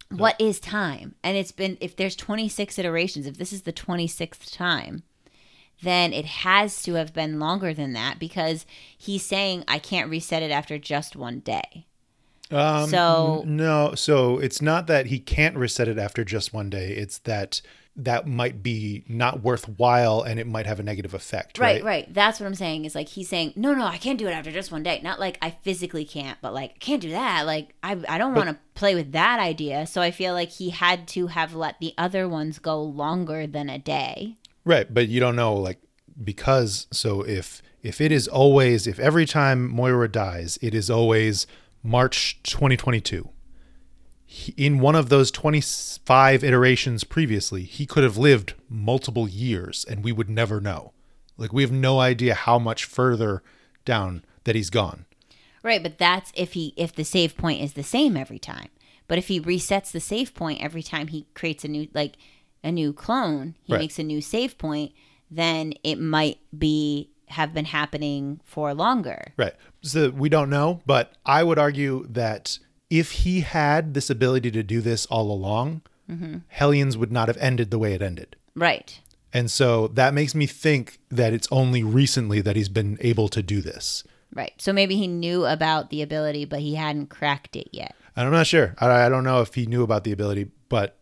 [0.10, 1.16] what is time?
[1.24, 5.04] And it's been if there's 26 iterations, if this is the 26th time,
[5.82, 8.66] then it has to have been longer than that because
[8.98, 11.86] he's saying I can't reset it after just one day.
[12.52, 16.70] Um, So- n- no, so it's not that he can't reset it after just one
[16.70, 16.90] day.
[16.92, 17.62] It's that
[17.96, 21.60] that might be not worthwhile and it might have a negative effect.
[21.60, 21.84] Right, Right.
[21.84, 22.14] right.
[22.14, 22.86] That's what I'm saying.
[22.86, 25.00] Is like he's saying, no, no, I can't do it after just one day.
[25.04, 27.46] Not like I physically can't, but like I can't do that.
[27.46, 29.86] Like I, I don't want to play with that idea.
[29.86, 33.70] So I feel like he had to have let the other ones go longer than
[33.70, 34.38] a day.
[34.66, 35.80] Right, but you don't know like
[36.24, 41.46] because so if if it is always if every time Moira dies, it is always
[41.84, 43.30] March 2022.
[44.36, 50.04] He- In one of those 25 iterations previously, he could have lived multiple years and
[50.04, 50.92] we would never know.
[51.38, 53.44] Like we have no idea how much further
[53.86, 55.06] down that he's gone.
[55.62, 58.70] Right, but that's if he if the save point is the same every time.
[59.08, 62.16] But if he resets the save point every time he creates a new like
[62.64, 63.80] a new clone, he Right.
[63.82, 64.94] makes a new save point,
[65.30, 69.34] then it might be have been happening for longer.
[69.38, 69.54] Right.
[69.82, 72.58] So we don't know, but I would argue that
[73.00, 76.38] if he had this ability to do this all along, mm-hmm.
[76.48, 78.36] Hellions would not have ended the way it ended.
[78.54, 79.00] Right.
[79.34, 83.42] And so that makes me think that it's only recently that he's been able to
[83.42, 84.04] do this.
[84.32, 84.54] Right.
[84.60, 87.96] So maybe he knew about the ability but he hadn't cracked it yet.
[88.16, 88.76] And I'm not sure.
[88.78, 91.00] I, I don't know if he knew about the ability, but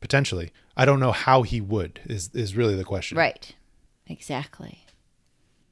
[0.00, 0.50] potentially.
[0.78, 3.18] I don't know how he would, is, is really the question.
[3.18, 3.54] Right.
[4.06, 4.83] Exactly.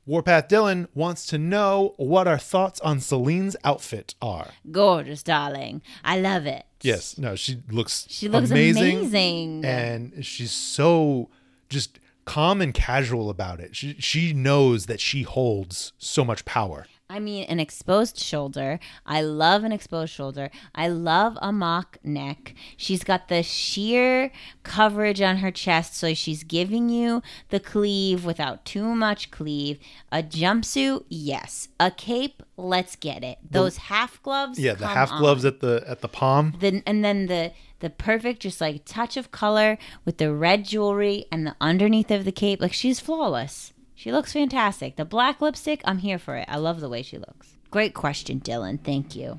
[0.04, 4.48] Warpath Dylan wants to know what our thoughts on Selene's outfit are.
[4.70, 5.80] Gorgeous, darling.
[6.04, 6.64] I love it.
[6.80, 7.16] Yes.
[7.18, 8.98] No, she looks She looks amazing.
[8.98, 9.64] amazing.
[9.64, 11.30] and she's so
[11.68, 13.76] just calm and casual about it.
[13.76, 16.86] She she knows that she holds so much power.
[17.12, 18.80] I mean, an exposed shoulder.
[19.04, 20.50] I love an exposed shoulder.
[20.74, 22.54] I love a mock neck.
[22.78, 24.32] She's got the sheer
[24.62, 29.78] coverage on her chest, so she's giving you the cleave without too much cleave.
[30.10, 31.68] A jumpsuit, yes.
[31.78, 33.36] A cape, let's get it.
[33.50, 35.20] Those half gloves, Yeah, the half on.
[35.20, 36.54] gloves at the at the palm.
[36.60, 41.26] Then and then the the perfect just like touch of color with the red jewelry
[41.30, 42.58] and the underneath of the cape.
[42.60, 43.71] Like she's flawless.
[44.02, 44.96] She looks fantastic.
[44.96, 46.46] The black lipstick, I'm here for it.
[46.48, 47.56] I love the way she looks.
[47.70, 48.82] Great question, Dylan.
[48.82, 49.38] Thank you.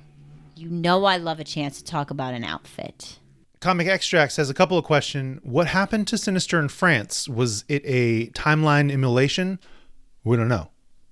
[0.56, 3.20] You know I love a chance to talk about an outfit.
[3.60, 5.42] Comic Extracts has a couple of questions.
[5.44, 7.28] What happened to Sinister in France?
[7.28, 9.60] Was it a timeline emulation?
[10.24, 10.70] We don't know.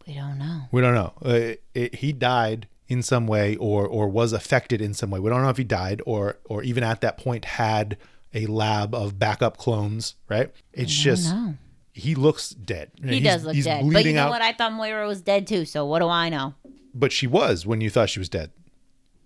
[0.07, 0.61] We don't know.
[0.71, 1.13] We don't know.
[1.21, 5.19] Uh, it, he died in some way, or or was affected in some way.
[5.19, 7.97] We don't know if he died, or or even at that point had
[8.33, 10.15] a lab of backup clones.
[10.29, 10.53] Right?
[10.71, 11.55] It's just know.
[12.01, 12.91] He looks dead.
[13.03, 13.83] He He's- does look he's dead.
[13.91, 14.29] But you know out.
[14.31, 14.41] what?
[14.41, 16.55] I thought Moira was dead too, so what do I know?
[16.93, 18.51] But she was when you thought she was dead,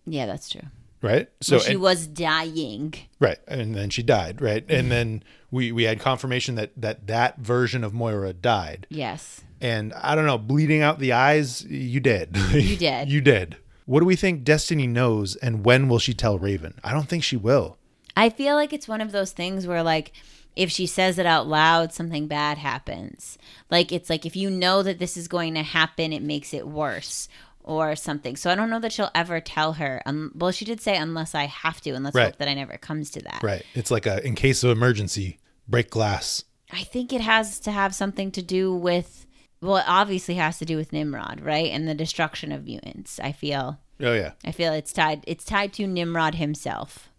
[0.06, 0.62] Yeah, that's true.
[1.02, 1.28] right?
[1.42, 2.94] So she and- was dying.
[3.20, 4.64] right, and then she died, right?
[4.70, 8.88] And then we we had confirmation that that that version of Moira died.
[8.90, 9.42] Yes.
[9.62, 12.36] And I don't know, bleeding out the eyes, you did.
[12.54, 13.10] You did.
[13.10, 13.58] you did.
[13.86, 16.74] What do we think Destiny knows, and when will she tell Raven?
[16.84, 17.78] I don't think she will.
[18.18, 20.12] I feel like it's one of those things where like
[20.56, 23.38] if she says it out loud, something bad happens.
[23.70, 26.68] Like it's like if you know that this is going to happen, it makes it
[26.68, 27.28] worse
[27.62, 28.36] or something.
[28.36, 30.02] So I don't know that she'll ever tell her.
[30.06, 32.26] Um, well, she did say unless I have to, and let's Right.
[32.26, 33.42] hope that I never comes to that.
[33.44, 33.64] Right.
[33.74, 36.44] It's like a in case of emergency break glass.
[36.72, 39.26] I think it has to have something to do with
[39.62, 41.72] well, it obviously has to do with Nimrod, right?
[41.72, 43.20] And the destruction of mutants.
[43.20, 44.32] I feel Oh yeah.
[44.46, 47.10] I feel it's tied it's tied to Nimrod himself.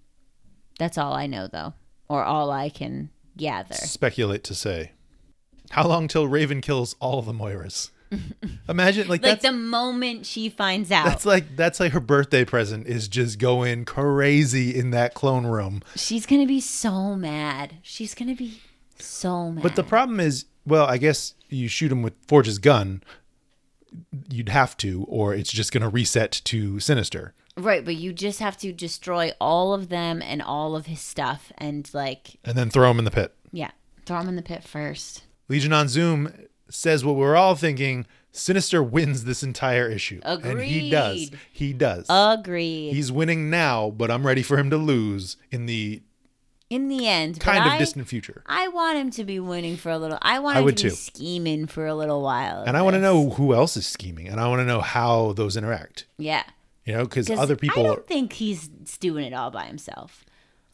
[0.79, 1.75] That's all I know though.
[2.09, 3.75] Or all I can gather.
[3.75, 4.93] Speculate to say.
[5.71, 7.91] How long till Raven kills all the Moiras?
[8.69, 11.07] Imagine like, Like the moment she finds out.
[11.07, 15.83] that's like that's like her birthday present is just going crazy in that clone room.
[15.97, 17.75] She's gonna be so mad.
[17.83, 18.61] She's gonna be
[18.99, 19.63] so mad.
[19.63, 23.03] But the problem is, well, I guess you shoot him with Forge's gun.
[24.31, 27.35] You'd have to, or it's just going to reset to Sinister.
[27.57, 31.53] Right, but you just have to destroy all of them and all of his stuff,
[31.59, 33.35] and like, and then throw him in the pit.
[33.53, 33.71] yeah,
[34.05, 35.25] throw him in the pit first.
[35.49, 36.33] Legion on Zoom
[36.69, 38.07] says what we're all thinking.
[38.33, 40.21] Sinister wins this entire issue.
[40.23, 41.31] And he does.
[41.51, 42.05] He does.
[42.11, 42.93] Agreed.
[42.93, 46.03] He's winning now, but I'm ready for him to lose in the
[46.69, 48.43] in the end, kind of I, distant future.
[48.45, 50.19] I want him to be winning for a little.
[50.21, 50.91] I want I him to be too.
[50.91, 52.65] scheming for a little while.
[52.67, 55.33] And I want to know who else is scheming, and I want to know how
[55.33, 56.07] those interact.
[56.19, 56.43] yeah,
[56.87, 60.25] You know, because other people, I don't think he's doing it all by himself.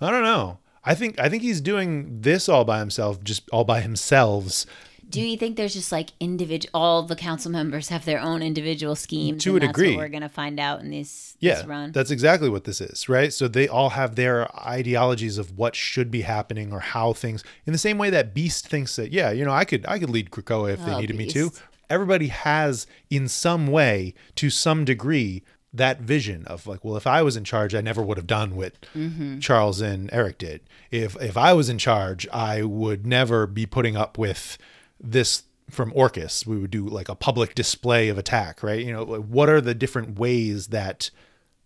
[0.01, 0.59] I don't know.
[0.84, 4.64] I think I think he's doing this all by himself, just all by himself.
[5.09, 6.70] Do you think there's just like individual?
[6.74, 9.44] All the council members have their own individual schemes.
[9.44, 9.97] To and a degree.
[9.97, 11.93] we're gonna find out in this, Yeah, this run.
[11.93, 13.32] that's exactly what this is, right?
[13.32, 17.44] So they all have their ideologies of what should be happening or how things.
[17.66, 20.10] In the same way that Beast thinks that, yeah, you know, I could I could
[20.10, 21.52] lead Krakoa if they Oh, needed me to.
[21.90, 25.43] Everybody has, in some way, to some degree,
[25.74, 28.54] that vision of like, well, if I was in charge, I never would have done
[28.56, 29.38] what Mm-hmm.
[29.38, 30.60] Charles and Erik did.
[30.90, 34.58] If if I was in charge, I would never be putting up with
[35.00, 36.46] this from Orchis.
[36.46, 38.84] We would do like a public display of attack, right?
[38.84, 41.10] You know, like what are the different ways that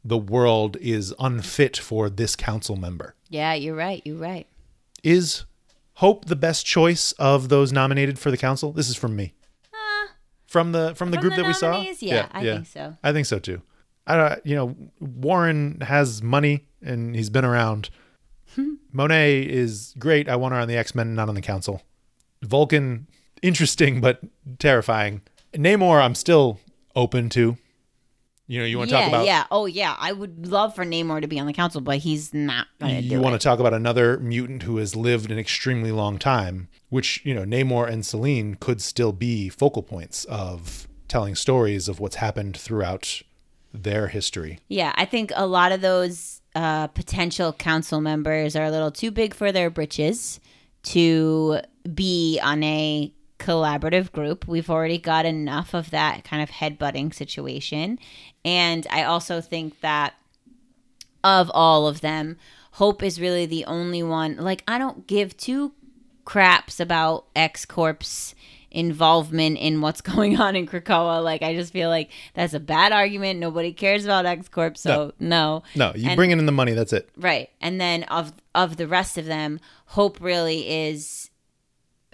[0.04, 3.14] the world is unfit for this council member?
[3.28, 4.02] yeah, you're right.
[4.04, 4.46] You're right.
[5.02, 5.44] Is
[5.94, 8.70] Hope the best choice of those nominated for the council?
[8.70, 9.32] This is from me.
[10.46, 11.70] from the from the Uh, from group the that we saw?
[11.72, 12.02] nominees?
[12.02, 12.96] Yeah, I think so.
[13.02, 13.62] I think so too.
[14.06, 17.90] I don't, you know, Warren has money and he's been around.
[18.54, 18.74] Hmm.
[18.92, 20.28] Monet is great.
[20.28, 21.82] I want her on the X Men, not on the Council.
[22.42, 23.06] Vulcan,
[23.42, 24.20] interesting but
[24.58, 25.22] terrifying.
[25.52, 26.60] Namor, I'm still
[26.94, 27.56] open to.
[28.48, 29.44] You know, you want to yeah, talk about yeah.
[29.50, 29.96] Oh, yeah.
[29.98, 33.34] I would love for Namor to be on the council, but he's not you want
[33.34, 33.40] it.
[33.40, 37.44] to talk about another mutant who has lived an extremely long time, which you know
[37.44, 43.22] Namor and Selene could still be focal points of telling stories of what's happened throughout
[43.82, 44.60] their history.
[44.68, 49.10] Yeah, I think a lot of those uh, potential council members are a little too
[49.10, 50.40] big for their britches
[50.84, 51.60] to
[51.94, 54.46] be on a collaborative group.
[54.48, 57.98] We've already got enough of that kind of headbutting situation.
[58.44, 60.14] And I also think that
[61.22, 62.38] of all of them,
[62.72, 64.36] Hope is really the only one.
[64.36, 65.72] Like, I don't give two
[66.24, 68.34] craps about X Corp's
[68.76, 71.22] involvement in what's going on in Krakoa.
[71.24, 73.40] Like, I just feel like that's a bad argument.
[73.40, 75.62] Nobody cares about X Corp, so no.
[75.74, 76.72] No, you And- bring in the money.
[76.72, 77.08] That's it.
[77.16, 77.48] Right.
[77.60, 81.30] And then of of the rest of them, Hope really is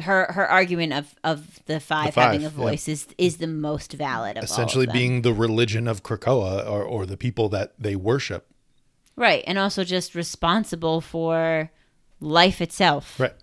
[0.00, 2.48] her her argument of of the five, five, having a yeah.
[2.48, 5.00] voice is is the most valid of Essentially, all of them.
[5.00, 8.46] being the religion of Krakoa or, or the people that they worship.
[9.16, 11.70] right, and also just responsible for
[12.20, 13.20] life itself.
[13.20, 13.34] Right.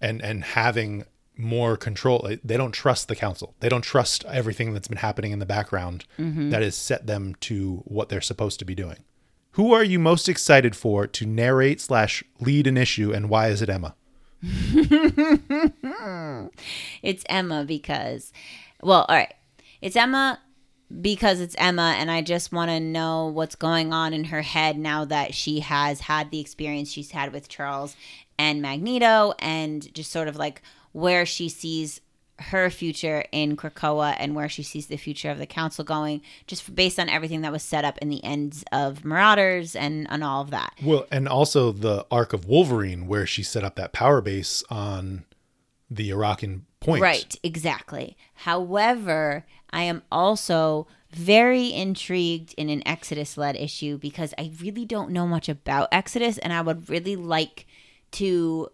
[0.00, 1.04] And and having
[1.36, 2.28] more control.
[2.44, 3.54] They don't trust the council.
[3.60, 6.50] They don't trust everything that's been happening in the background Mm-hmm.
[6.50, 8.98] that has set them to what they're supposed to be doing.
[9.52, 13.60] Who are you most excited for to narrate slash lead an issue, and why is
[13.62, 13.94] it Emma?
[17.02, 18.32] It's Emma because,
[18.82, 19.32] well, all right.
[19.80, 20.40] It's Emma
[21.00, 24.78] because it's Emma, and I just want to know what's going on in her head
[24.78, 27.96] now that she has had the experience she's had with Charles
[28.38, 30.62] and Magneto, and just sort of like
[30.92, 32.00] where she sees
[32.38, 36.74] her future in Krakoa and where she sees the future of the council going, just
[36.74, 40.42] based on everything that was set up in the ends of Marauders and, and all
[40.42, 40.74] of that.
[40.82, 45.24] Well, and also the arc of Wolverine, where she set up that power base on
[45.90, 47.02] the Iraqian point.
[47.02, 48.16] Right, exactly.
[48.34, 55.10] However, I am also very intrigued in an Exodus led issue because I really don't
[55.10, 57.66] know much about Exodus and I would really like
[58.12, 58.68] to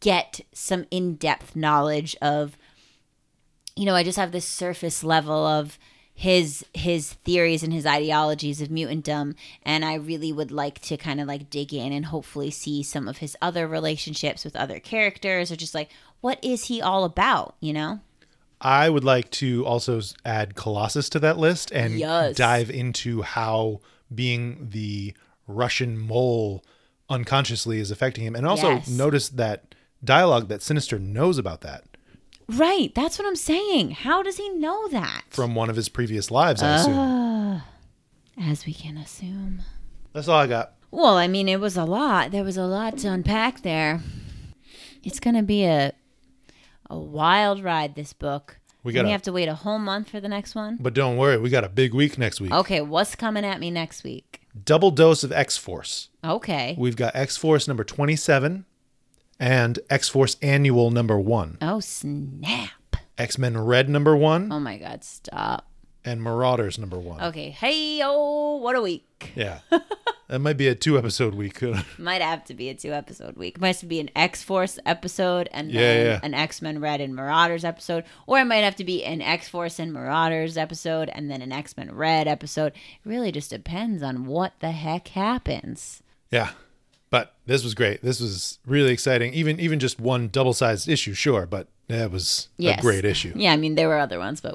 [0.00, 2.56] get some in depth knowledge of,
[3.76, 5.78] you know, I just have this surface level of
[6.16, 9.34] his his theories and his ideologies of mutantdom
[9.64, 13.08] and I really would like to kind of like dig in and hopefully see some
[13.08, 15.90] of his other relationships with other characters or just like
[16.20, 17.98] what is he all about, you know?
[18.60, 22.36] I would like to also add Colossus to that list and Yes.
[22.36, 23.80] dive into how
[24.14, 25.14] being the
[25.48, 26.64] Russian mole
[27.08, 28.34] unconsciously is affecting him.
[28.34, 28.88] And also Yes.
[28.88, 31.84] notice that dialogue that Sinister knows about that
[32.46, 32.94] Right.
[32.94, 33.92] That's what I'm saying.
[33.92, 35.22] How does he know that?
[35.30, 36.98] from one of his previous lives, I assume.
[36.98, 37.60] Uh,
[38.38, 39.62] as we can assume.
[40.12, 40.74] That's all I got.
[40.90, 42.32] Well, I mean, it was a lot.
[42.32, 44.02] There was a lot to unpack there.
[45.02, 45.92] It's going to be a
[46.90, 48.58] a wild ride this book.
[48.84, 50.76] We gotta- we have to wait a whole month for the next one.
[50.78, 52.52] But don't worry, we got a big week next week.
[52.52, 54.42] Okay, what's coming at me next week?
[54.64, 56.10] Double dose of X Force.
[56.22, 56.76] Okay.
[56.78, 58.66] We've got X Force number 27
[59.40, 61.58] and X Force Annual number 1.
[61.60, 62.70] Oh, snap.
[63.18, 65.66] X Men Red number 1 Oh my god, stop.
[66.04, 67.22] And Marauders number 1.
[67.24, 67.50] Okay.
[67.50, 69.04] Hey, oh, what a week.
[69.34, 69.60] Yeah.
[70.28, 71.62] that might be a two episode week.
[71.98, 73.58] Might have to be a two episode week.
[73.58, 76.20] Might have to be an X Force episode and Yeah, then yeah.
[76.22, 78.04] an X Men Red and Marauders episode.
[78.26, 81.52] Or it might have to be an X Force and Marauders episode and then an
[81.52, 82.72] X Men Red episode.
[82.74, 86.02] It really just depends on what the heck happens.
[86.30, 86.50] yeah.
[87.08, 88.02] But this was great.
[88.02, 89.32] This was really exciting.
[89.34, 92.78] Even even just one double sized issue, sure, but that was Yes.
[92.80, 93.32] a great issue.
[93.36, 94.54] Yeah, I mean, there were other ones, but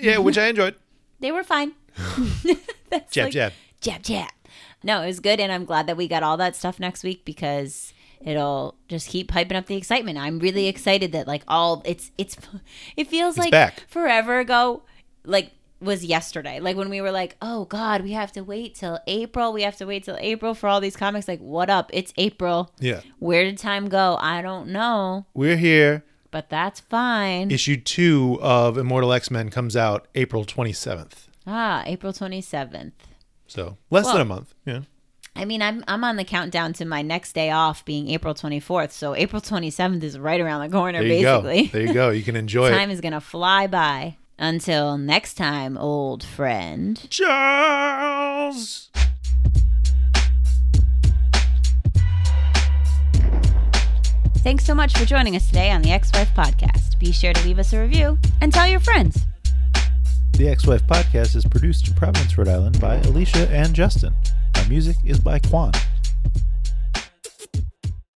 [0.00, 0.74] Yeah, which I enjoyed.
[1.20, 1.72] they were fine.
[2.90, 3.52] That's Jab, like- jab.
[3.80, 4.30] jab jab.
[4.82, 7.24] No, it was good, and I'm glad that we got all that stuff next week
[7.24, 10.18] because it'll just keep piping up the excitement.
[10.18, 12.36] I'm really excited that like all it's it's
[12.96, 13.84] it feels like back.
[13.88, 14.82] forever ago,
[15.24, 16.60] like was yesterday.
[16.60, 19.52] Like when we were like, oh God, we have to wait till April.
[19.54, 21.28] We have to wait till April for all these comics.
[21.28, 21.90] Like, what up?
[21.92, 22.70] It's April.
[22.78, 23.00] Yeah.
[23.18, 24.16] Where did time go?
[24.20, 26.04] I don't know, We're here.
[26.34, 27.50] But that's fine.
[27.52, 31.28] Issue two of Immortal X Men comes out April 27th.
[31.46, 32.90] ah, April 27th.
[33.46, 34.52] So less Well- than a month.
[34.66, 34.80] Yeah.
[35.36, 38.90] I mean, I'm I'm on the countdown to my next day off being April 24th.
[38.92, 41.62] So April 27th is right around the corner, There basically.
[41.66, 41.72] go.
[41.72, 42.10] There you go.
[42.10, 42.94] You can enjoy Time it.
[42.94, 44.16] is gonna fly by.
[44.38, 47.00] Until next time, old friend.
[47.10, 48.90] Charles.
[54.44, 56.98] Thanks so much for joining us today on the X Wife Podcast.
[56.98, 59.24] Be sure to leave us a review and tell your friends.
[60.34, 64.14] The X Wife podcast is produced in Providence, Rhode Island by Alicia and Justin.
[64.56, 65.72] Our music is by Quan.